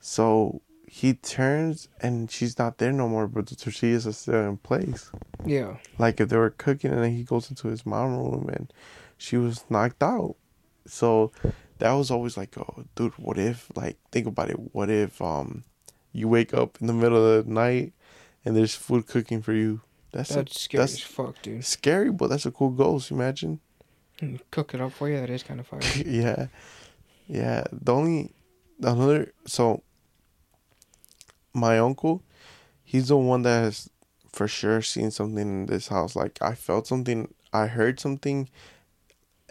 [0.00, 4.56] So he turns and she's not there no more, but the tortillas are still in
[4.56, 5.12] place.
[5.44, 5.76] Yeah.
[5.98, 8.72] Like if they were cooking and then he goes into his mom room and
[9.18, 10.36] she was knocked out.
[10.86, 11.30] So
[11.78, 14.56] that was always like, oh, dude, what if, like, think about it.
[14.74, 15.64] What if um
[16.12, 17.92] you wake up in the middle of the night
[18.44, 19.80] and there's food cooking for you?
[20.12, 21.64] That's, That's a, scary that's as fuck, dude.
[21.64, 23.10] scary, but that's a cool ghost.
[23.10, 23.60] Imagine.
[24.50, 25.18] Cook it up for you.
[25.18, 25.80] That is kind of fire.
[26.06, 26.46] yeah,
[27.26, 27.64] yeah.
[27.72, 28.32] The only
[28.80, 29.82] another so
[31.54, 32.22] my uncle,
[32.84, 33.90] he's the one that has
[34.32, 36.14] for sure seen something in this house.
[36.14, 38.48] Like I felt something, I heard something,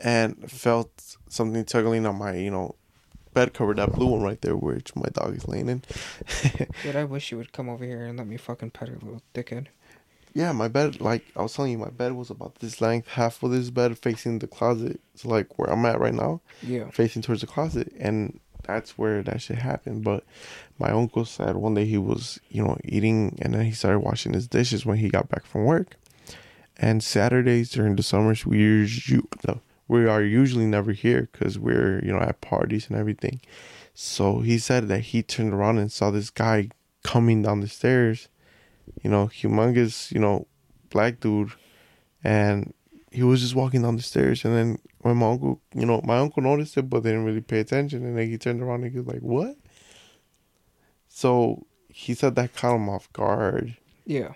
[0.01, 2.75] and felt something tugging on my you know
[3.33, 5.83] bed cover, that blue one right there, which my dog is laying in.
[6.83, 9.21] Dude, I wish you would come over here and let me fucking pet her little
[9.33, 9.67] dickhead.
[10.33, 13.41] yeah, my bed, like I was telling you, my bed was about this length, half
[13.43, 14.99] of this bed facing the closet.
[15.15, 16.41] So like where I'm at right now.
[16.61, 16.89] Yeah.
[16.89, 20.23] facing towards the closet and that's where that shit happened but
[20.77, 24.33] my uncle said one day he was you know eating and then he started washing
[24.33, 25.97] his dishes when he got back from work
[26.77, 29.59] and saturdays during the summers we usually no,
[29.91, 33.41] we are usually never here because we're you know at parties and everything.
[33.93, 36.69] So he said that he turned around and saw this guy
[37.03, 38.29] coming down the stairs
[39.03, 40.47] you know humongous you know
[40.89, 41.51] black dude.
[42.23, 42.73] And
[43.11, 44.45] he was just walking down the stairs.
[44.45, 47.41] And then when my uncle you know my uncle noticed it but they didn't really
[47.41, 48.05] pay attention.
[48.05, 49.57] And then he turned around and he was like what?
[51.09, 53.75] So he said that caught him off guard.
[54.05, 54.33] Yeah.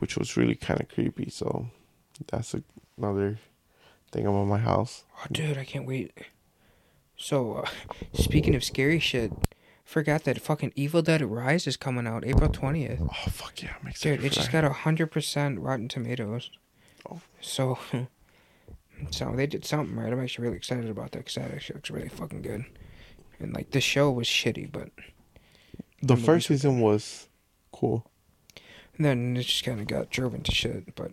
[0.00, 1.28] which was really kind of creepy.
[1.30, 1.68] So
[2.28, 2.62] that's a,
[2.96, 3.38] another
[4.16, 6.12] thing about my house Oh, dude, I can't wait.
[7.16, 7.68] So, uh,
[8.12, 9.32] speaking of scary shit,
[9.84, 13.00] forgot that fucking Evil Dead Rise is coming out April 20th.
[13.10, 14.62] oh fuck yeah i'm excited Dude, it just that.
[14.62, 16.50] got a 100% Rotten Tomatoes.
[17.10, 17.20] Oh.
[17.40, 17.78] So,
[19.10, 20.12] so they did something right.
[20.12, 22.64] I'm actually really excited about that because that actually looks really fucking good.
[23.38, 24.90] And, like, the show was shitty, but
[26.02, 27.28] the the first season was
[27.72, 28.10] cool
[28.96, 30.94] And then it just kind of got driven to shit.
[30.94, 31.12] But,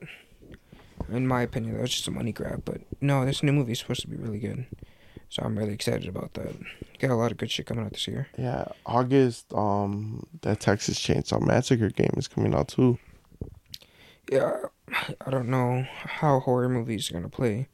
[1.09, 2.63] in my opinion, that was just a money grab.
[2.65, 4.65] But, no, this new movie is supposed to be really good.
[5.29, 6.55] So I'm really excited about that.
[6.99, 8.27] Got a lot of good shit coming out this year.
[8.37, 12.97] yeah august um that texas chainsaw massacre game is coming out too
[14.31, 14.53] yeah,
[15.25, 17.67] I don't know how horror movies are gonna play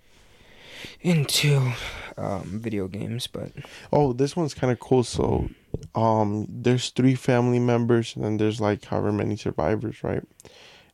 [1.02, 1.74] into
[2.18, 3.52] um, video games, but
[3.94, 5.04] Oh, this one's kind of cool.
[5.04, 5.50] So,
[5.96, 10.24] um, there's three family members, and then there's like however many survivors, right?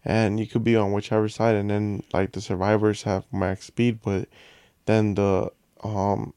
[0.06, 4.00] And you could be on whichever side, and then like the survivors have max speed,
[4.04, 4.30] but
[4.86, 5.52] then the
[5.84, 6.34] um,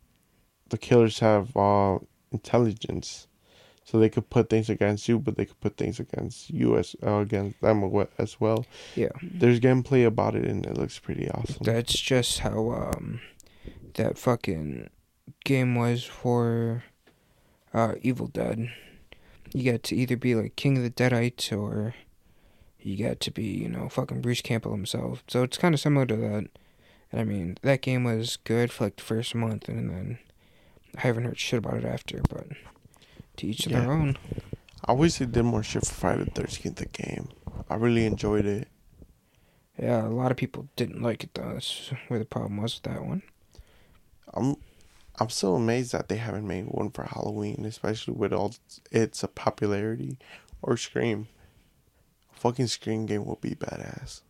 [0.70, 1.98] the killers have uh
[2.32, 3.26] intelligence,
[3.84, 6.96] so they could put things against you, but they could put things against you as
[7.06, 7.84] uh, against them
[8.18, 8.64] as well.
[8.96, 11.58] yeah, There's gameplay about it, and it looks pretty awesome.
[11.60, 13.20] that's just how um,
[13.94, 14.88] that fucking
[15.44, 16.84] game was for
[17.74, 18.70] uh, Evil Dead.
[19.52, 21.94] You got to either be like King of the Deadites or
[22.80, 25.22] you got to be, you know, fucking Bruce Campbell himself.
[25.28, 26.46] So it's kind of similar to that.
[27.10, 30.18] And I mean, that game was good for like the first month, and then
[30.96, 32.20] I haven't heard shit about it after.
[32.28, 32.48] But
[33.38, 33.80] to each Yeah.
[33.80, 34.16] their own.
[34.84, 36.76] I wish they did more shit for Friday the Thirteenth.
[36.76, 37.28] The game,
[37.68, 38.68] I really enjoyed it.
[39.78, 41.52] Yeah, a lot of people didn't like it though.
[41.52, 43.22] That's where the problem was with that one.
[44.34, 44.56] I'm
[45.20, 48.54] I'm so amazed that they haven't made one for Halloween, especially with all
[48.92, 50.16] its popularity.
[50.62, 51.28] Or Scream.
[52.38, 54.22] Fucking Scream game would be badass.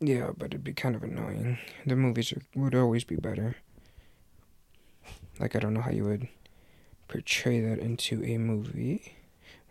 [0.00, 1.58] Yeah, but it'd be kind of annoying.
[1.86, 3.56] The movies are, would always be better.
[5.40, 6.28] Like I don't know how you would
[7.08, 9.16] portray that into a movie.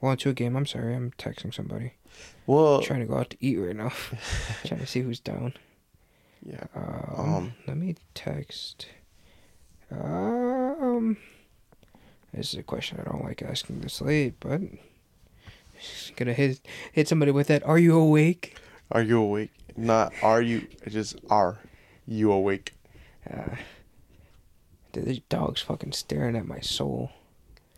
[0.01, 0.55] Well, into a game.
[0.57, 1.93] I'm sorry, I'm texting somebody.
[2.45, 3.91] Well, trying to go out to eat right now.
[4.65, 5.53] trying to see who's down.
[6.45, 6.65] yeah.
[6.75, 8.87] Um, Um, let me text.
[9.91, 11.17] Um,
[12.33, 14.59] This is a question I don't like asking this late, but
[16.15, 16.61] gonna hit
[16.91, 17.63] hit somebody with that.
[17.65, 18.57] Are you awake?
[18.91, 19.51] Are you awake?
[19.75, 20.67] Not are you?
[20.87, 21.59] Just are
[22.05, 22.73] you awake?
[23.29, 23.55] Uh,
[24.91, 27.11] dude, this dog's fucking staring at my soul.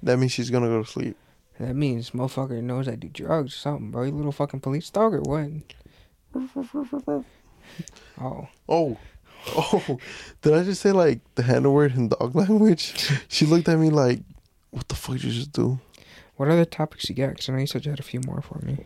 [0.04, 1.16] That means she's gonna go to sleep.
[1.60, 4.04] That means motherfucker knows I do drugs or something, bro.
[4.04, 5.50] You little fucking police dog or what?
[8.22, 8.48] Oh.
[8.70, 8.98] Oh.
[9.56, 10.00] Oh.
[10.42, 12.94] Did I just say like the handle word in dog language?
[13.28, 14.20] She looked at me like,
[14.72, 15.80] what the fuck did you just do?
[16.38, 17.30] What other topics you got?
[17.30, 18.86] Because I know you said you had a few more for me.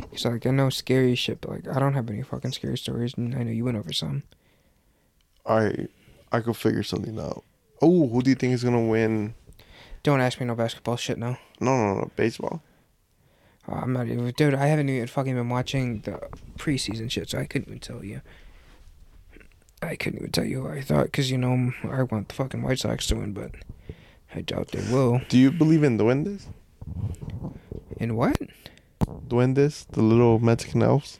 [0.00, 3.14] Because, like, I know scary shit, but, like, I don't have any fucking scary stories,
[3.16, 4.22] and I know you went over some.
[5.46, 5.88] I
[6.30, 7.44] I could figure something out.
[7.80, 9.34] Oh, who do you think is gonna win?
[10.02, 11.38] Don't ask me no basketball shit now.
[11.60, 12.62] No, no, no, baseball.
[13.68, 14.54] Uh, I'm not even, dude.
[14.54, 16.20] I haven't even fucking been watching the
[16.58, 18.20] preseason shit, so I couldn't even tell you.
[19.80, 22.62] I couldn't even tell you what I thought, because you know I want the fucking
[22.62, 23.52] White Sox to win, but
[24.34, 25.20] I doubt they will.
[25.28, 26.46] Do you believe in duendes?
[27.98, 28.38] In what?
[29.28, 31.18] Duendes, the little Mexican elves.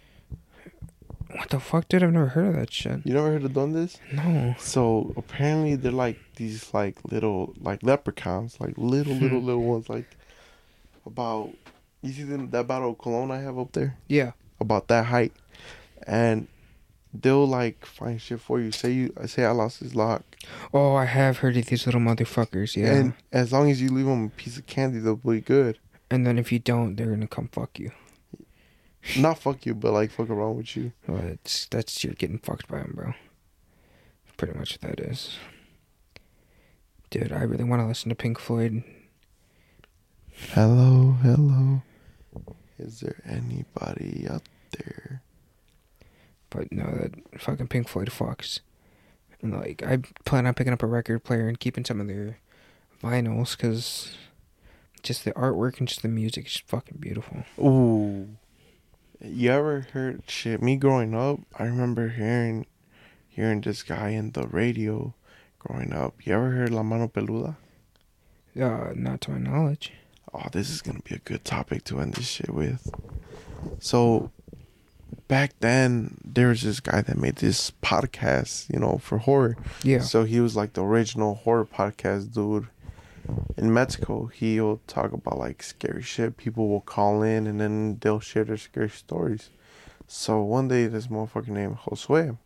[1.30, 2.02] What the fuck, dude?
[2.02, 3.04] I've never heard of that shit.
[3.04, 3.98] You never heard of duendes?
[4.12, 4.54] No.
[4.58, 9.22] So apparently they're like these like little like leprechauns, like little hmm.
[9.22, 10.06] little little ones, like
[11.04, 11.50] about
[12.02, 14.32] you see them that bottle of cologne I have up there, Yeah.
[14.60, 15.32] about that height,
[16.06, 16.48] and
[17.12, 18.70] they'll like find shit for you.
[18.72, 20.22] Say you, say I lost this lock,
[20.72, 22.76] Oh, I have heard of these little motherfuckers.
[22.76, 22.92] Yeah.
[22.94, 25.78] and as long as you leave them a piece of candy, they'll be good.
[26.10, 27.90] and then if you don't, they're gonna come fuck you.
[29.18, 30.92] Not fuck you, but like fuck around with you.
[31.06, 33.12] Well, it's that's you're getting fucked by them, bro.
[34.36, 35.36] Pretty much what that is.
[37.10, 38.84] Dude, I really want to listen to Pink Floyd.
[40.52, 41.82] Hello, hello.
[42.78, 44.42] Is there anybody out
[44.78, 45.22] there?
[46.50, 48.60] But no, that fucking Pink Floyd fucks.
[49.40, 52.38] And like, I plan on picking up a record player and keeping some of their
[53.02, 54.16] vinyls because
[55.02, 57.44] just the artwork and just the music is fucking beautiful.
[57.58, 58.28] Ooh.
[59.20, 60.62] You ever heard shit?
[60.62, 62.66] Me growing up, I remember hearing
[63.28, 65.14] hearing this guy in the radio
[65.58, 66.14] growing up.
[66.24, 67.56] You ever heard La Mano Peluda?
[68.60, 69.92] Uh, not to my knowledge.
[70.32, 72.88] Oh, this is gonna be a good topic to end this shit with.
[73.80, 74.30] So
[75.28, 79.56] back then there was this guy that made this podcast, you know, for horror.
[79.82, 80.00] Yeah.
[80.00, 82.68] So he was like the original horror podcast dude.
[83.58, 86.38] In Mexico, he'll talk about like scary shit.
[86.38, 89.50] People will call in and then they'll share their scary stories.
[90.06, 92.38] So one day, this motherfucker named Josue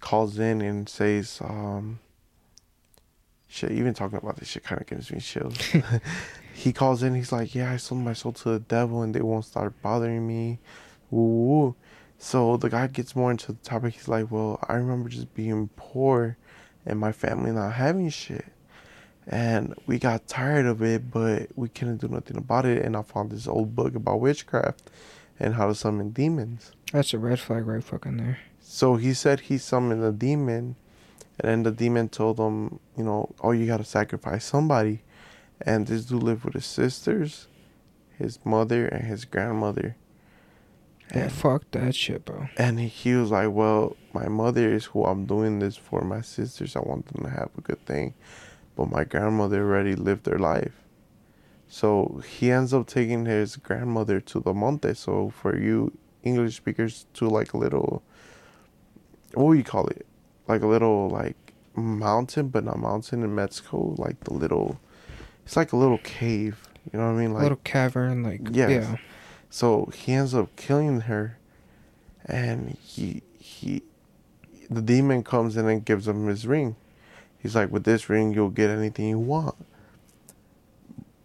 [0.00, 1.98] calls in and says, um,
[3.48, 5.58] shit, even talking about this shit kind of gives me chills.
[6.54, 9.20] he calls in, he's like, yeah, I sold my soul to the devil and they
[9.20, 10.58] won't start bothering me.
[11.10, 11.74] Woo.
[12.18, 13.94] So the guy gets more into the topic.
[13.94, 16.36] He's like, well, I remember just being poor
[16.84, 18.46] and my family not having shit.
[19.26, 22.84] And we got tired of it, but we couldn't do nothing about it.
[22.84, 24.90] And I found this old book about witchcraft
[25.38, 26.72] and how to summon demons.
[26.92, 28.38] That's a red flag right fucking there.
[28.60, 30.76] So he said he summoned a demon,
[31.38, 35.02] and then the demon told him, you know, oh, you gotta sacrifice somebody.
[35.60, 37.48] And this dude lived with his sisters,
[38.16, 39.96] his mother, and his grandmother.
[41.14, 42.48] Yeah, And- fuck that shit, bro.
[42.56, 46.02] And he was like, Well, my mother is who I'm doing this for.
[46.02, 48.14] My sisters, I want them to have a good thing.
[48.76, 50.74] But my grandmother already lived their life.
[51.68, 54.94] So he ends up taking his grandmother to the monte.
[54.94, 55.92] So for you
[56.22, 58.02] English speakers, to like a little,
[59.34, 60.06] what do you call it?
[60.46, 61.36] Like a little, like
[61.74, 63.94] mountain, but not mountain in Mexico.
[63.98, 64.80] Like the little,
[65.44, 66.68] it's like a little cave.
[66.92, 67.30] You know what I mean?
[67.30, 68.70] A Like little cavern, like Yes.
[68.70, 68.96] yeah.
[69.50, 71.38] So he ends up killing her,
[72.24, 73.82] and he he,
[74.68, 76.76] the demon comes in and gives him his ring.
[77.38, 79.54] He's like, with this ring, you'll get anything you want.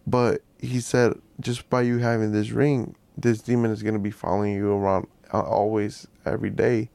[0.06, 4.54] But he said, just by you having this ring, this demon is gonna be following
[4.54, 6.88] you around uh, always, every day.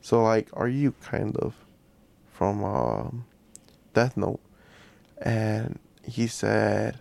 [0.00, 1.54] So like, are you kind of
[2.32, 3.24] from um,
[3.92, 4.40] Death Note?
[5.18, 6.98] And he said,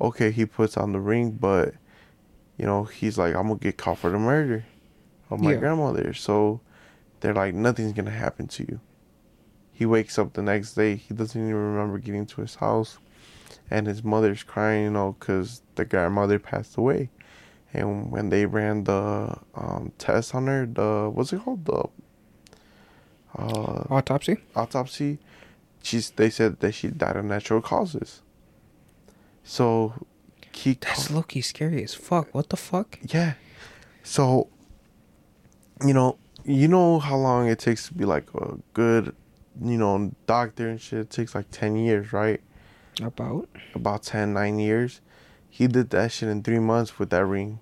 [0.00, 1.74] okay, he puts on the ring, but
[2.58, 4.66] you know, he's like, I'm gonna get caught for the murder
[5.30, 5.58] of my Yeah.
[5.60, 6.12] grandmother.
[6.12, 6.60] So
[7.20, 8.80] they're like, nothing's gonna happen to you.
[9.72, 10.96] He wakes up the next day.
[10.96, 12.98] He doesn't even remember getting to his house,
[13.70, 17.10] and his mother's crying, you know, because the grandmother passed away.
[17.72, 21.84] And when they ran the um, test on her, the what's it called, the
[23.36, 24.38] uh, Autopsy?
[24.56, 25.18] autopsy,
[25.82, 28.22] she's they said that she died of natural causes.
[29.44, 29.94] So
[30.52, 32.34] he That's Loki scary as fuck.
[32.34, 32.98] What the fuck?
[33.02, 33.34] yeah.
[34.02, 34.48] So
[35.84, 39.14] you know, you know how long it takes to be like a good,
[39.62, 41.00] you know, doctor and shit.
[41.00, 42.40] It takes like ten years, right?
[43.00, 43.48] About?
[43.74, 45.00] about 10, 9 years.
[45.48, 47.60] He did that shit in three months with that ring.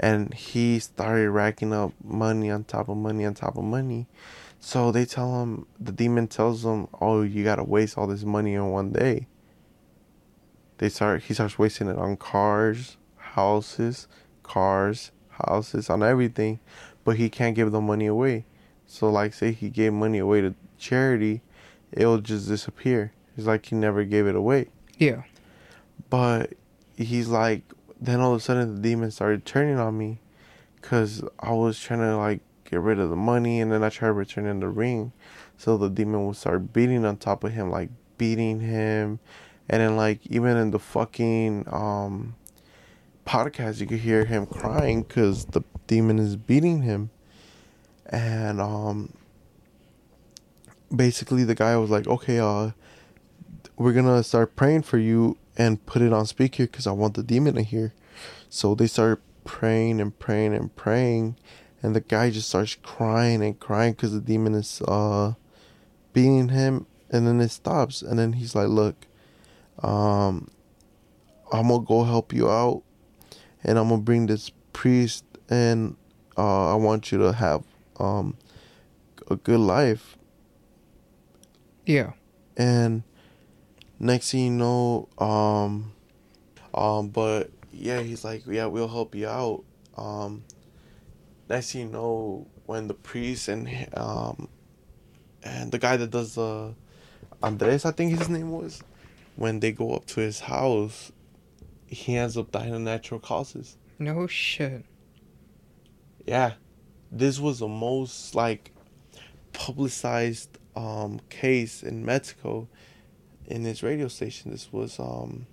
[0.00, 4.06] And he started racking up money on top of money on top of money.
[4.60, 8.54] So they tell him, the demon tells him, oh, you gotta waste all this money
[8.54, 9.26] in one day.
[10.78, 14.08] They start, he starts wasting it on cars, houses,
[14.42, 16.60] cars, houses, on everything.
[17.04, 18.46] But he can't give the money away.
[18.86, 21.42] So, like, say he gave money away to charity,
[21.92, 23.12] it'll just disappear.
[23.36, 24.68] It's like he never gave it away.
[24.96, 25.22] Yeah.
[26.10, 26.54] But
[26.96, 27.62] he's like,
[28.00, 30.20] then all of a sudden the demon started turning on me
[30.76, 34.08] because I was trying to like get rid of the money and then I tried
[34.08, 35.12] returning the ring.
[35.56, 39.18] So the demon would start beating on top of him, like beating him.
[39.68, 42.34] And then, like, even in the fucking um,
[43.26, 47.10] podcast, you could hear him crying because the demon is beating him.
[48.06, 49.12] And um,
[50.94, 52.70] basically, the guy was like, okay, uh,
[53.76, 57.22] we're gonna start praying for you and put it on speaker because I want the
[57.22, 57.92] demon to hear.
[58.48, 61.36] So they start praying and praying and praying,
[61.82, 65.34] and the guy just starts crying and crying because the demon is uh
[66.12, 69.06] beating him, and then it stops, and then he's like, "Look,
[69.82, 70.48] um,
[71.52, 72.82] I'm gonna go help you out,
[73.64, 75.96] and I'm gonna bring this priest, and
[76.36, 77.64] uh, I want you to have
[77.98, 78.36] um
[79.30, 80.16] a good life."
[81.86, 82.12] Yeah.
[82.56, 83.02] and
[83.98, 85.92] next thing you know um
[86.74, 89.64] um but yeah he's like yeah we'll help you out
[89.96, 90.44] um
[91.48, 94.48] next thing you know when the priest and um
[95.42, 96.74] and the guy that does the
[97.42, 98.82] andres i think his name was
[99.38, 101.12] when they go up to his house
[101.86, 104.84] he ends up dying of natural causes No shit.
[106.26, 106.52] yeah
[107.10, 108.72] this was the most like
[109.52, 112.68] publicized um case in mexico
[113.46, 115.46] in his radio station this was um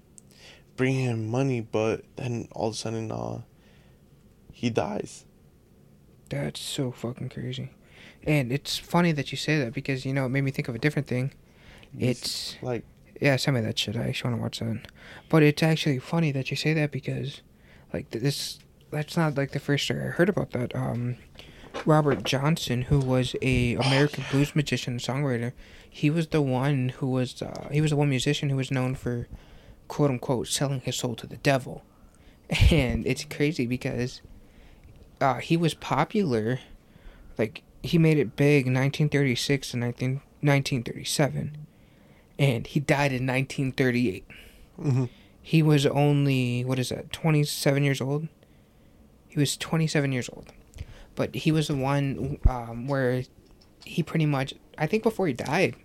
[0.76, 3.40] bringing him money but then all of a sudden uh
[4.52, 5.26] he dies
[6.30, 7.70] That's so fucking crazy.
[8.24, 10.74] And it's funny that you say that because, you know, it made me think of
[10.74, 11.32] a different thing.
[12.00, 12.84] It's like
[13.22, 13.96] Yeah, send me that shit.
[13.96, 14.92] I actually want to watch that.
[15.30, 17.42] But it's actually funny that you say that because,
[17.94, 18.60] like, this.
[18.92, 20.76] That's not like the first story I heard about that.
[20.76, 21.18] Um,
[21.86, 25.54] Robert Johnson, who was a American blues magician and songwriter,
[25.90, 28.96] he was the one who was uh, he was the one musician who was known
[28.96, 29.28] for,
[29.88, 31.84] quote unquote, selling his soul to the devil,
[32.72, 34.22] and it's crazy because,
[35.20, 36.60] uh, he was popular,
[37.38, 40.10] like he made it big in 1936 and 19,
[40.42, 41.65] 1937
[42.38, 44.26] and he died in 1938.
[44.80, 45.10] mhm.
[45.42, 47.12] He was only what is that?
[47.14, 48.28] 27 years old.
[49.28, 50.52] He was 27 years old,
[51.16, 53.24] but he was the one um, where
[53.86, 54.54] he pretty much.
[54.78, 55.76] I think before he died,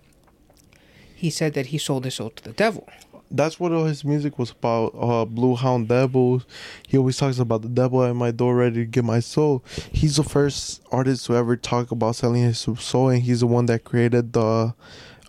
[1.15, 2.87] he said that he sold his soul to the devil.
[3.29, 6.45] that's what all his music was about uh blue hound devils
[6.85, 10.17] he always talks about the devil at my door ready to get my soul he's
[10.17, 13.85] the first artist to ever talk about selling his soul and he's the one that
[13.85, 14.73] created the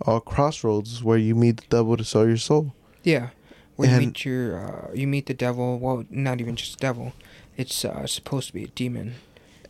[0.06, 2.74] uh crossroads where you meet the devil to sell your soul
[3.04, 3.28] Yeah,
[3.76, 5.78] where you meet your uh, you meet the devil.
[5.78, 7.12] Well, not even just devil.
[7.56, 9.14] It's uh, supposed to be a demon.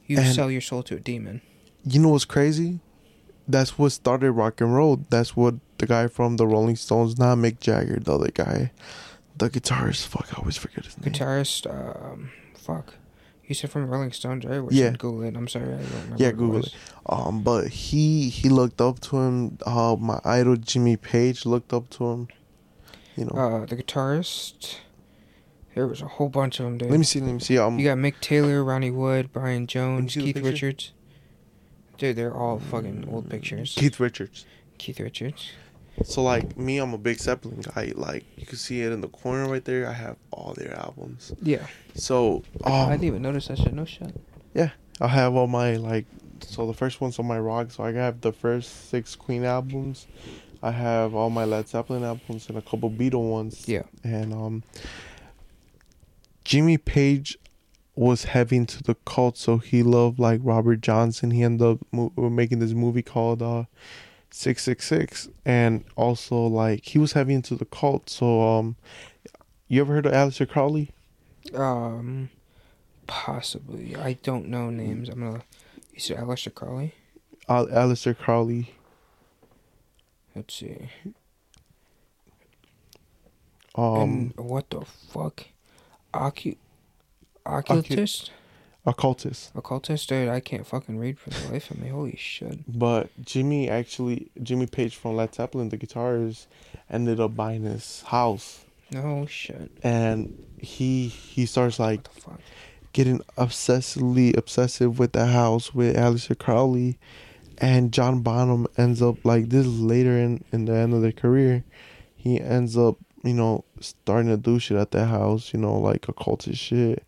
[0.06, 1.40] You And- sell your soul to a demon.
[1.84, 2.78] you know what's crazy
[3.48, 7.36] that's what started rock and roll that's what the guy from the rolling stones not
[7.38, 8.70] mick jagger the other guy
[9.38, 12.94] the guitarist fuck i always forget his name Guitarist, um, fuck.
[13.52, 14.56] You said from Rolling Stones, right?
[14.56, 14.92] Or Yeah.
[14.92, 15.36] Google it.
[15.36, 16.18] I'm sorry, I don't.
[16.18, 16.74] Yeah, Google it.
[17.04, 19.58] Um, but he he looked up to him.
[19.66, 22.28] Uh, my idol Jimmy Page looked up to him.
[23.14, 24.76] You know, Uh, the guitarist.
[25.74, 26.90] There was a whole bunch of them, dude.
[26.90, 27.20] let me see.
[27.20, 27.58] Let me see.
[27.58, 30.38] Um, you got Mick Taylor, Ronnie Wood, Brian Jones, Keith?
[30.38, 30.92] Richards.
[31.98, 33.74] Dude, they're all fucking old pictures.
[33.76, 34.46] Keith Richards.
[34.78, 35.50] Keith Richards.
[36.04, 37.92] So like me, I'm a big Zeppelin guy.
[37.94, 39.88] Like you can see it in the corner right there.
[39.88, 41.32] I have all their albums.
[41.42, 41.66] Yeah.
[41.94, 43.72] So I um, didn't even notice that shit.
[43.72, 44.14] No shit.
[44.54, 44.70] Yeah,
[45.00, 46.06] I have all my like.
[46.40, 47.70] So the first one's on my rock.
[47.70, 50.06] So I have the first six Queen albums.
[50.62, 53.64] I have all my Led Zeppelin albums and a couple Beatle ones.
[53.66, 53.82] Yeah.
[54.04, 54.62] and um
[56.44, 57.36] Jimmy Page
[57.94, 62.12] was heavy into the cult so he loved like Robert Johnson he ended up mo-
[62.16, 63.64] making this movie called uh
[64.32, 68.76] 666 and also like he was heavy into the cult so um
[69.68, 70.90] you ever heard of Aleister Crowley
[71.54, 72.30] Um,
[73.06, 73.96] possibly.
[73.96, 75.08] I don't know names.
[75.08, 75.42] I'm gonna.
[75.92, 76.94] You said Aleister Crowley.
[77.48, 78.74] Al- Aleister Crowley
[80.34, 80.88] Let's see.
[83.74, 85.44] um and what the fuck?
[86.14, 86.56] Ocu-
[87.46, 88.30] occultist.
[88.86, 89.52] Occultist.
[89.54, 91.88] Occultist, dude, I can't fucking read for the life of me.
[91.88, 92.60] Holy shit.
[92.66, 96.46] But Jimmy actually, Jimmy Page from Led Zeppelin, the guitarist,
[96.90, 99.70] ended up buying his house, No shit.
[99.82, 102.40] and he he starts like What the fuck?
[102.92, 106.98] getting obsessively obsessive with the house with Aleister Crowley,
[107.58, 111.64] and John Bonham ends up like this later in in the end of their career.
[112.16, 116.08] He ends up you know starting to do shit at the house, you know like
[116.08, 117.04] occultist shit,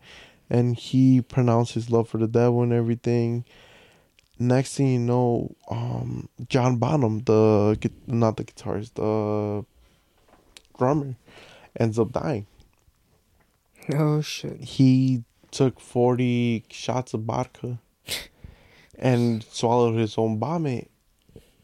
[0.50, 3.44] and he pronounced his love for the devil and everything.
[4.38, 9.64] Next thing you know, um, John Bonham, the not the guitarist, the
[10.76, 11.14] drummer,
[11.78, 12.46] ends up dying
[13.92, 14.60] Oh shit.
[14.62, 17.78] he took 40 shots of vodka
[18.98, 20.90] and swallowed his own vomit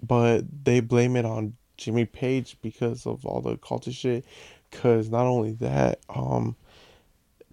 [0.03, 4.25] but they blame it on jimmy page because of all the culture shit
[4.71, 6.55] because not only that um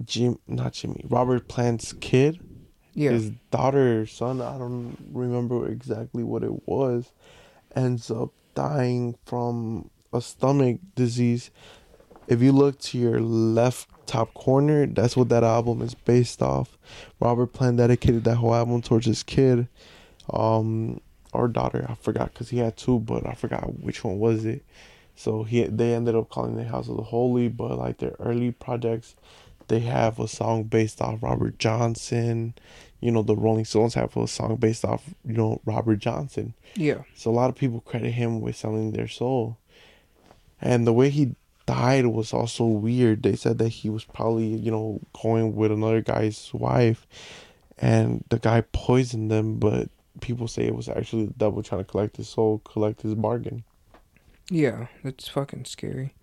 [0.03, 2.39] jim not jimmy robert plant's kid.
[2.93, 3.11] Yeah.
[3.11, 7.11] his daughter son i don't remember exactly what it was
[7.75, 11.51] ends up dying from a stomach disease.
[12.27, 16.77] If you look to your left top corner that's what that album is based off.
[17.19, 19.67] Robert plant dedicated that whole album towards his kid.
[20.31, 21.01] Um
[21.33, 24.65] or daughter i forgot because he had two but i forgot which one was it.
[25.15, 28.51] So he they ended up calling the house of the holy but like their early
[28.51, 29.15] projects
[29.67, 32.53] they have a song based off robert johnson
[32.99, 37.01] you know the rolling stones have a song based off you know robert johnson Yeah.
[37.15, 39.57] so a lot of people credit him with selling their soul.
[40.59, 41.35] And the way he
[41.67, 43.21] died was also weird.
[43.21, 47.05] They said that he was probably, you know, going with another guy's wife
[47.77, 49.89] and the guy poisoned them, but
[50.19, 53.63] people say it was actually the devil trying to collect his soul, collect his bargain.
[54.49, 54.87] Yeah.
[55.03, 56.15] That's fucking scary.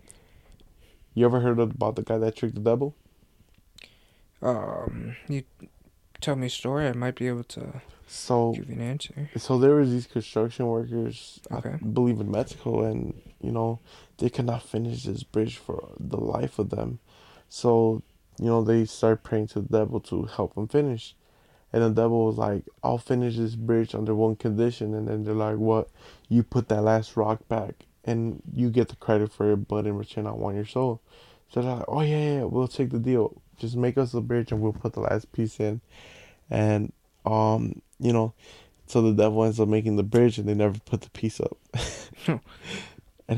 [1.14, 2.96] You ever heard about the guy that tricked the devil?
[4.44, 5.42] Um, you
[6.20, 9.30] tell me a story, I might be able to So give you an answer.
[9.36, 11.74] so there was these construction workers Okay.
[11.82, 13.80] I believe in Mexico and you know
[14.18, 16.98] they could not finish this bridge for the life of them.
[17.48, 18.02] So
[18.38, 21.14] you know they start praying to the devil to help them finish.
[21.72, 24.94] And the devil was like I'll finish this bridge under one condition.
[24.94, 25.88] And then they're like what?
[26.28, 29.96] You put that last rock back and you get the credit for it but in
[29.96, 31.00] return I want your soul.
[31.50, 34.52] So they're like oh yeah yeah we'll take the deal just make us a bridge
[34.52, 35.80] and we'll put the last piece in
[36.50, 36.92] and
[37.24, 38.34] um you know
[38.86, 41.56] so the devil ends up making the bridge and they never put the piece up.
[42.26, 42.40] and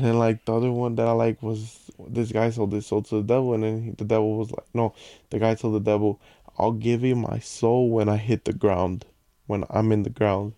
[0.03, 3.15] then like the other one that I like was this guy sold his soul to
[3.15, 4.93] the devil and then he, the devil was like no,
[5.29, 6.19] the guy told the devil,
[6.57, 9.05] I'll give you my soul when I hit the ground,
[9.45, 10.53] when I'm in the ground.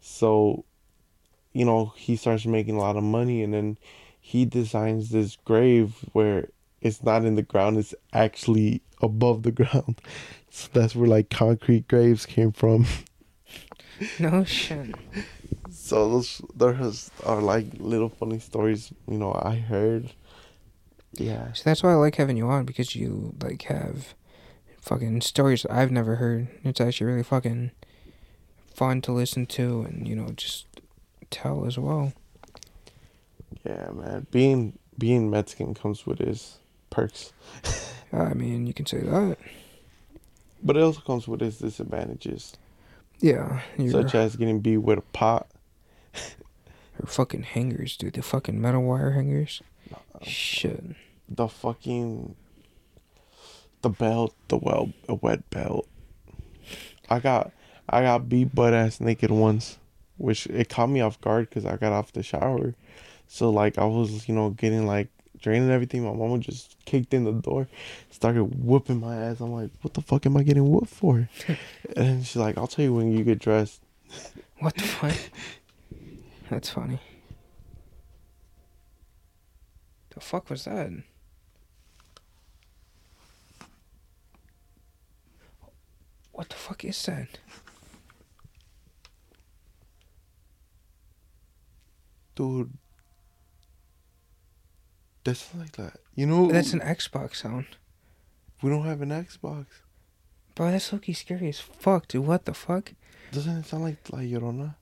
[0.00, 0.64] So,
[1.52, 3.78] you know, he starts making a lot of money and then
[4.20, 6.48] he designs this grave where
[6.84, 10.00] it's not in the ground, it's actually above the ground.
[10.56, 12.86] So that's where like concrete graves came from.
[14.20, 14.94] No shit.
[15.70, 20.12] So those those are like little funny stories, you know, I heard.
[21.12, 21.52] Yeah.
[21.52, 24.14] So that's why I like having you on because you like have
[24.80, 26.48] fucking stories I've never heard.
[26.62, 27.70] It's actually really fucking
[28.72, 30.66] fun to listen to and you know just
[31.30, 32.12] tell as well.
[33.64, 34.26] Yeah, man.
[34.30, 36.58] Being being Mexican comes with its
[36.94, 37.32] perks.
[38.12, 39.36] I mean, you can say that.
[40.62, 42.56] But it also comes with its disadvantages.
[43.20, 45.48] Yeah, Such as getting beat with a pot.
[46.14, 48.14] you're fucking hangers, dude.
[48.14, 49.62] The fucking metal wire hangers.
[50.22, 50.82] Shit.
[51.28, 52.36] The fucking
[53.82, 55.86] the belt, the well a wet belt.
[57.10, 57.52] I got
[57.88, 59.78] I got beat butt ass naked once,
[60.16, 62.74] which it caught me off guard because I got off the shower.
[63.26, 65.08] So like I was, you know, getting like
[65.44, 66.02] draining everything.
[66.02, 67.68] My mama just kicked in the door,
[68.10, 69.40] started whooping my ass.
[69.40, 71.28] I'm like, what the fuck am I getting whooped for?
[71.96, 73.82] and she's like, I'll tell you when you get dressed.
[74.60, 75.14] What the fuck?
[76.48, 76.98] That's funny.
[80.14, 80.90] The fuck was that?
[86.32, 87.28] What the fuck is that?
[92.34, 92.72] Dude.
[95.24, 95.98] That's like that.
[96.14, 97.66] You know, That's an Xbox sound.
[98.62, 99.66] we don't have an Xbox.
[100.54, 102.24] Bro, that's looking scary as fuck, dude.
[102.26, 102.92] What the fuck?
[103.32, 104.76] Doesn't it sound like La Llorona?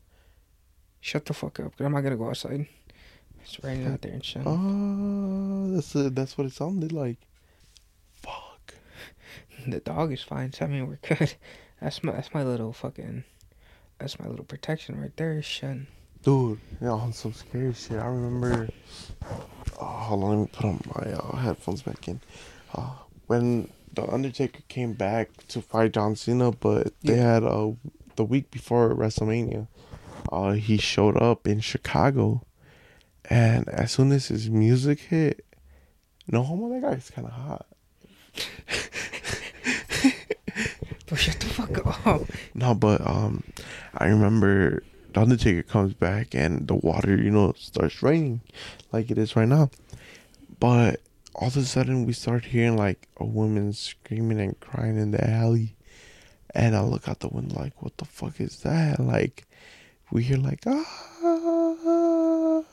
[1.01, 1.76] Shut the fuck up.
[1.76, 2.66] 'cause I'm not gonna go outside.
[3.43, 4.43] It's raining out there and shit.
[4.47, 6.14] Oh, that's it.
[6.14, 7.18] That's what it sounded like.
[8.14, 8.74] Fuck.
[9.66, 10.53] The dog is fine.
[10.53, 11.34] So I mean, we're good.
[11.80, 13.24] That's my that's my little fucking.
[13.99, 15.43] That's my little protection right there.
[15.43, 15.78] Shit.
[16.22, 17.99] Dude, yeah, on some scary shit.
[17.99, 18.68] I remember.
[19.84, 22.20] Hold on, let me put on my uh, headphones back in.
[22.74, 22.90] Uh,
[23.26, 27.34] when the Undertaker came back to fight John Cena, but they Yeah.
[27.34, 27.72] had uh
[28.16, 29.66] the week before WrestleMania,
[30.30, 32.42] uh he showed up in Chicago,
[33.28, 35.44] and as soon as his music hit,
[36.26, 37.66] no homo, that guy's kind of hot.
[41.06, 42.22] Bro, shut the fuck up.
[42.54, 43.42] No, but um,
[43.94, 44.82] I remember
[45.14, 48.40] the Undertaker comes back and the water, you know, starts raining,
[48.92, 49.70] like it is right now.
[50.58, 51.00] But
[51.34, 55.28] all of a sudden, we start hearing like a woman screaming and crying in the
[55.28, 55.74] alley,
[56.54, 59.46] and I look out the window like, "What the fuck is that?" Like,
[60.10, 62.64] we hear like ah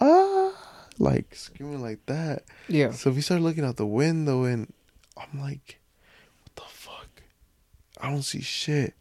[0.00, 0.52] ah,
[0.98, 2.44] like screaming like that.
[2.68, 2.92] Yeah.
[2.92, 4.72] So we start looking out the window, and
[5.16, 5.78] I'm like,
[6.42, 7.22] "What the fuck?"
[8.00, 8.94] I don't see shit.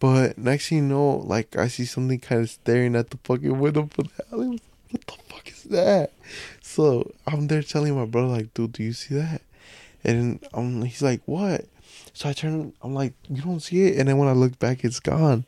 [0.00, 3.58] But next thing you know, like I see something kind of staring at the fucking
[3.58, 4.60] window for the alley.
[4.90, 6.12] What the fuck is that?
[6.62, 9.42] So I'm there telling my brother, like, dude, do you see that?
[10.04, 11.66] And um, he's like, what?
[12.12, 13.98] So I turn, I'm like, you don't see it?
[13.98, 15.44] And then when I look back, it's gone.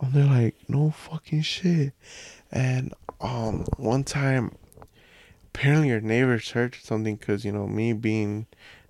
[0.00, 1.92] I'm there like, no fucking shit.
[2.50, 4.56] And um, one time,
[5.46, 8.46] apparently your neighbors heard something because you know me being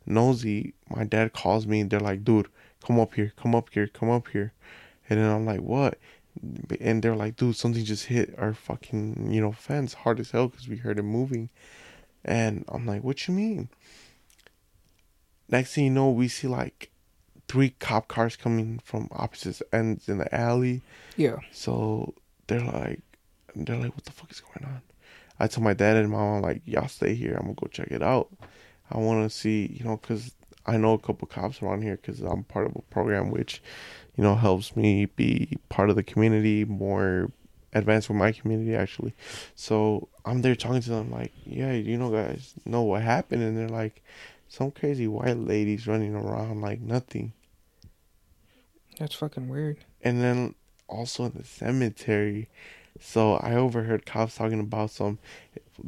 [0.07, 1.83] nosy, my dad calls me.
[1.83, 2.49] They're like, dude,
[2.85, 4.53] come up here, come up here, come up here.
[5.09, 5.99] And then I'm like, what?
[6.81, 10.49] And they're like, dude, something just hit our fucking, you know, fence hard as hell
[10.49, 11.51] because we heard it moving.
[12.25, 13.69] And I'm like, what you mean?
[15.49, 16.91] Next thing you know, we see like
[17.49, 20.83] three cop cars coming from opposite ends in the alley.
[21.17, 21.37] Yeah.
[21.53, 22.15] So
[22.47, 23.01] they're like,
[23.55, 24.81] they're like, what the fuck is going on?
[25.39, 27.35] I told my dad and mom, I'm like, y'all stay here.
[27.35, 28.29] I'm gonna go check it out.
[28.91, 30.33] I want to see, you know, cause
[30.67, 33.63] I know a couple cops around here, cause I'm part of a program which,
[34.17, 37.31] you know, helps me be part of the community, more
[37.73, 39.13] advanced with my community actually.
[39.57, 43.57] So I'm there talking to them, like, yeah, you know, guys, know what happened, and
[43.59, 44.03] they're like,
[44.49, 47.33] some crazy white ladies running around like nothing.
[48.99, 49.79] That's fucking weird.
[50.03, 50.55] and then
[50.89, 52.49] also in the cemetery.
[53.01, 55.19] So I overheard cops talking about some.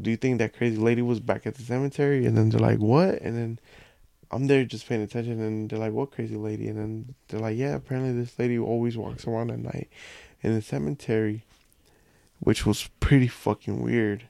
[0.00, 2.26] Do you think that crazy lady was back at the cemetery?
[2.26, 3.58] And then they're like, "What?" And then
[4.30, 7.56] I'm there just paying attention, and they're like, "What crazy lady?" And then they're like,
[7.56, 9.88] "Yeah, apparently this lady always walks around at night
[10.42, 11.44] in the cemetery,"
[12.40, 14.28] which was pretty fucking weird.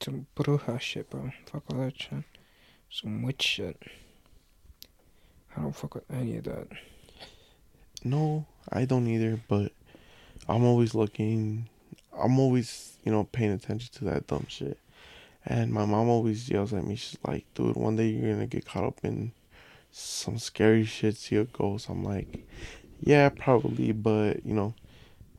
[0.00, 1.32] Some bruja shit, bro.
[1.46, 2.24] Fuck all that shit.
[2.90, 3.82] Some witch shit.
[5.56, 6.68] I don't fuck with any of that.
[8.04, 9.72] No, I don't either, but
[10.48, 11.68] I'm always looking.
[12.16, 14.78] I'm always, you know, paying attention to that dumb shit.
[15.46, 16.96] And my mom always yells at me.
[16.96, 19.32] She's like, dude, one day you're gonna get caught up in
[19.90, 21.88] some scary shit, see a ghost.
[21.88, 22.46] I'm like,
[23.00, 24.74] yeah, probably, but, you know,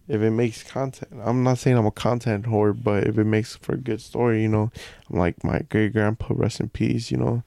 [0.08, 3.58] if it makes content, I'm not saying I'm a content whore, but if it makes
[3.58, 4.72] for a good story, you know,
[5.10, 7.44] I'm like, my great grandpa, rest in peace, you know,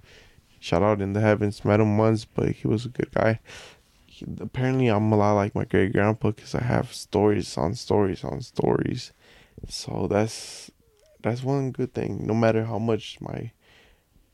[0.60, 3.40] shout out in the heavens, met him once, but he was a good guy
[4.20, 8.24] he, apparently I'm a lot like my great grandpa because I have stories on stories
[8.24, 9.12] on stories.
[9.68, 10.70] So that's
[11.22, 12.26] that's one good thing.
[12.26, 13.50] No matter how much my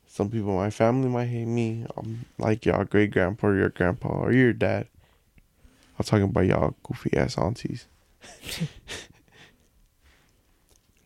[0.06, 3.68] some people in my family might hate me, I'm like y'all great grandpa or your
[3.70, 4.88] grandpa or your dad.
[5.98, 7.86] I'm talking about y'all goofy ass aunties.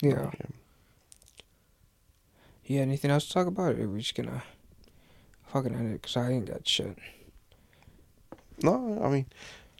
[0.02, 0.30] Yeah.
[2.64, 3.74] Yeah, anything else to talk about?
[3.74, 4.42] Or are we just gonna
[5.48, 6.02] fucking end it?
[6.02, 6.96] Because I ain't got shit.
[8.62, 9.26] No, I mean,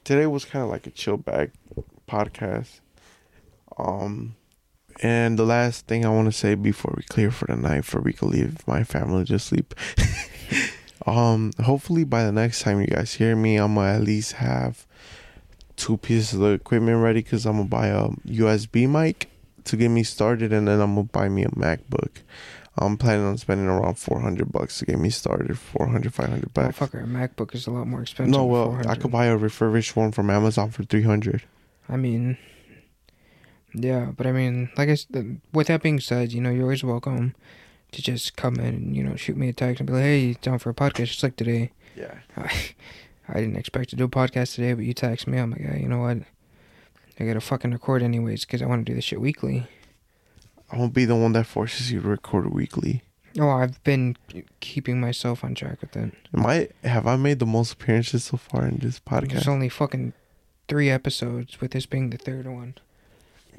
[0.04, 1.52] today was kind of like a chill bag
[2.08, 2.80] podcast.
[3.78, 4.34] Um,
[5.00, 8.00] and the last thing I want to say before we clear for the night, for
[8.00, 9.74] we can leave my family to sleep.
[11.06, 14.86] um, hopefully by the next time you guys hear me, I'm gonna at least have
[15.76, 19.30] two pieces of equipment ready because I'm gonna buy a USB mic
[19.64, 22.22] to get me started, and then I'm gonna buy me a MacBook.
[22.78, 25.58] I'm planning on spending around 400 bucks to get me started.
[25.58, 26.78] 400, 500 bucks.
[26.78, 28.32] Motherfucker, a MacBook is a lot more expensive.
[28.32, 31.42] No, well, I could buy a refurbished one from Amazon for 300.
[31.88, 32.38] I mean,
[33.74, 36.84] yeah, but I mean, like I said, with that being said, you know, you're always
[36.84, 37.34] welcome
[37.92, 40.18] to just come in and, you know, shoot me a text and be like, hey,
[40.20, 41.72] you down for a podcast just like today.
[41.96, 42.18] Yeah.
[42.36, 42.50] I,
[43.28, 45.38] I didn't expect to do a podcast today, but you text me.
[45.38, 46.18] I'm like, yeah, you know what?
[47.18, 49.66] I gotta fucking record anyways because I want to do this shit weekly.
[50.72, 53.02] I won't be the one that forces you to record weekly.
[53.38, 54.16] Oh, I've been
[54.60, 56.12] keeping myself on track with it.
[56.34, 59.32] Am I have I made the most appearances so far in this podcast?
[59.32, 60.14] There's only fucking
[60.66, 62.74] three episodes, with this being the third one.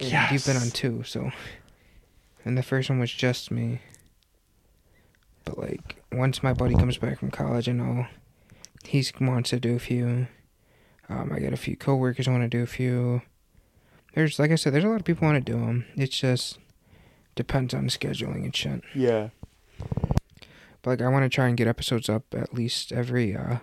[0.01, 1.31] And You've been on two, so.
[2.43, 3.79] And the first one was just me.
[5.45, 8.07] But, like, once my buddy comes back from college, I know
[8.83, 10.27] he wants to do a few.
[11.09, 13.21] Um, I got a few coworkers want to do a few.
[14.13, 15.85] There's, like I said, there's a lot of people want to do them.
[15.95, 16.57] It's just
[17.35, 18.81] depends on scheduling and shit.
[18.93, 19.29] Yeah.
[20.81, 23.57] But like I want to try and get episodes up at least every uh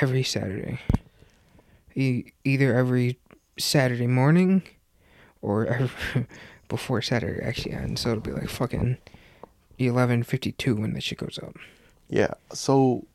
[0.00, 0.80] every Saturday.
[1.94, 3.18] E- either every
[3.58, 4.62] Saturday morning
[5.46, 5.88] or
[6.68, 8.00] before Saturday actually ends.
[8.00, 8.98] So it'll be like fucking
[9.78, 11.56] eleven fifty two when the shit goes up.
[12.08, 12.34] Yeah.
[12.52, 13.06] So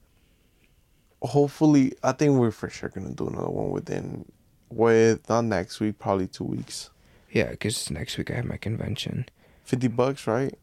[1.22, 4.26] hopefully, I think we're for sure gonna do another one within
[4.70, 6.90] with not next week, probably two weeks.
[7.32, 9.26] Yeah, because next week I have my convention.
[9.64, 10.58] Fifty bucks, right?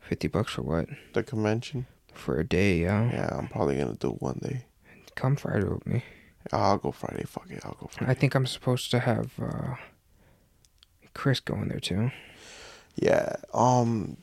[0.00, 0.86] Fifty bucks for what?
[1.14, 1.86] The convention.
[2.12, 3.10] For a day, yeah.
[3.10, 4.64] Yeah, I'm probably gonna do one day.
[5.14, 6.02] Come Friday with me.
[6.52, 7.24] I'll go Friday.
[7.24, 8.10] Fuck it, I'll go Friday.
[8.10, 9.74] I think I'm supposed to have uh,
[11.14, 12.10] Chris going there too.
[12.96, 13.36] Yeah.
[13.52, 14.16] Um.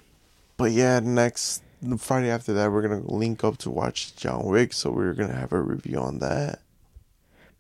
[0.57, 1.61] But yeah, next
[1.99, 4.73] Friday after that, we're gonna link up to watch John Wick.
[4.73, 6.59] So we're gonna have a review on that.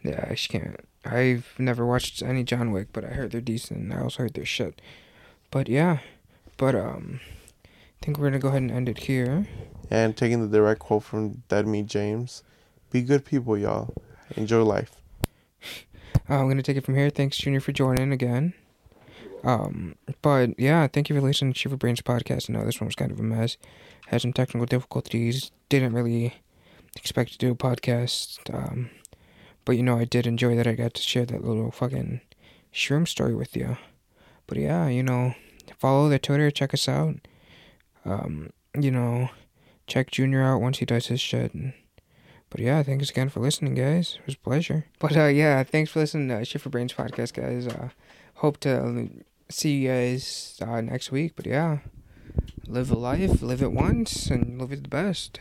[0.03, 0.79] Yeah, I just can't.
[1.05, 3.93] I've never watched any John Wick, but I heard they're decent.
[3.93, 4.81] I also heard they're shit.
[5.51, 5.99] But yeah,
[6.57, 7.19] but um,
[7.65, 9.47] I think we're gonna go ahead and end it here.
[9.89, 12.43] And taking the direct quote from Dead Meat James,
[12.91, 13.93] "Be good people, y'all.
[14.35, 14.95] Enjoy life."
[16.29, 17.09] Uh, I'm gonna take it from here.
[17.09, 18.53] Thanks, Junior, for joining again.
[19.47, 22.49] Um, but yeah, thank you for listening to Shit for Brains podcast.
[22.49, 23.55] I know this one was kind of a mess.
[24.07, 25.51] Had some technical difficulties.
[25.69, 26.35] Didn't really
[26.97, 28.53] expect to do a podcast.
[28.53, 28.89] Um,
[29.63, 32.19] but you know, I did enjoy that I got to share that little fucking
[32.73, 33.77] shroom story with you.
[34.47, 35.33] But yeah, you know,
[35.79, 37.15] follow the Twitter, check us out.
[38.03, 39.29] Um, you know,
[39.87, 41.53] check Junior out once he does his shit.
[42.49, 44.17] But yeah, thanks again for listening, guys.
[44.19, 44.87] It was a pleasure.
[44.99, 47.65] But uh, yeah, thanks for listening to Shit for Brains podcast, guys.
[47.65, 47.89] Uh,
[48.35, 49.09] hope to
[49.49, 51.33] see you guys uh, next week.
[51.35, 51.79] But yeah,
[52.67, 55.39] live a life, live it once, and live it the best.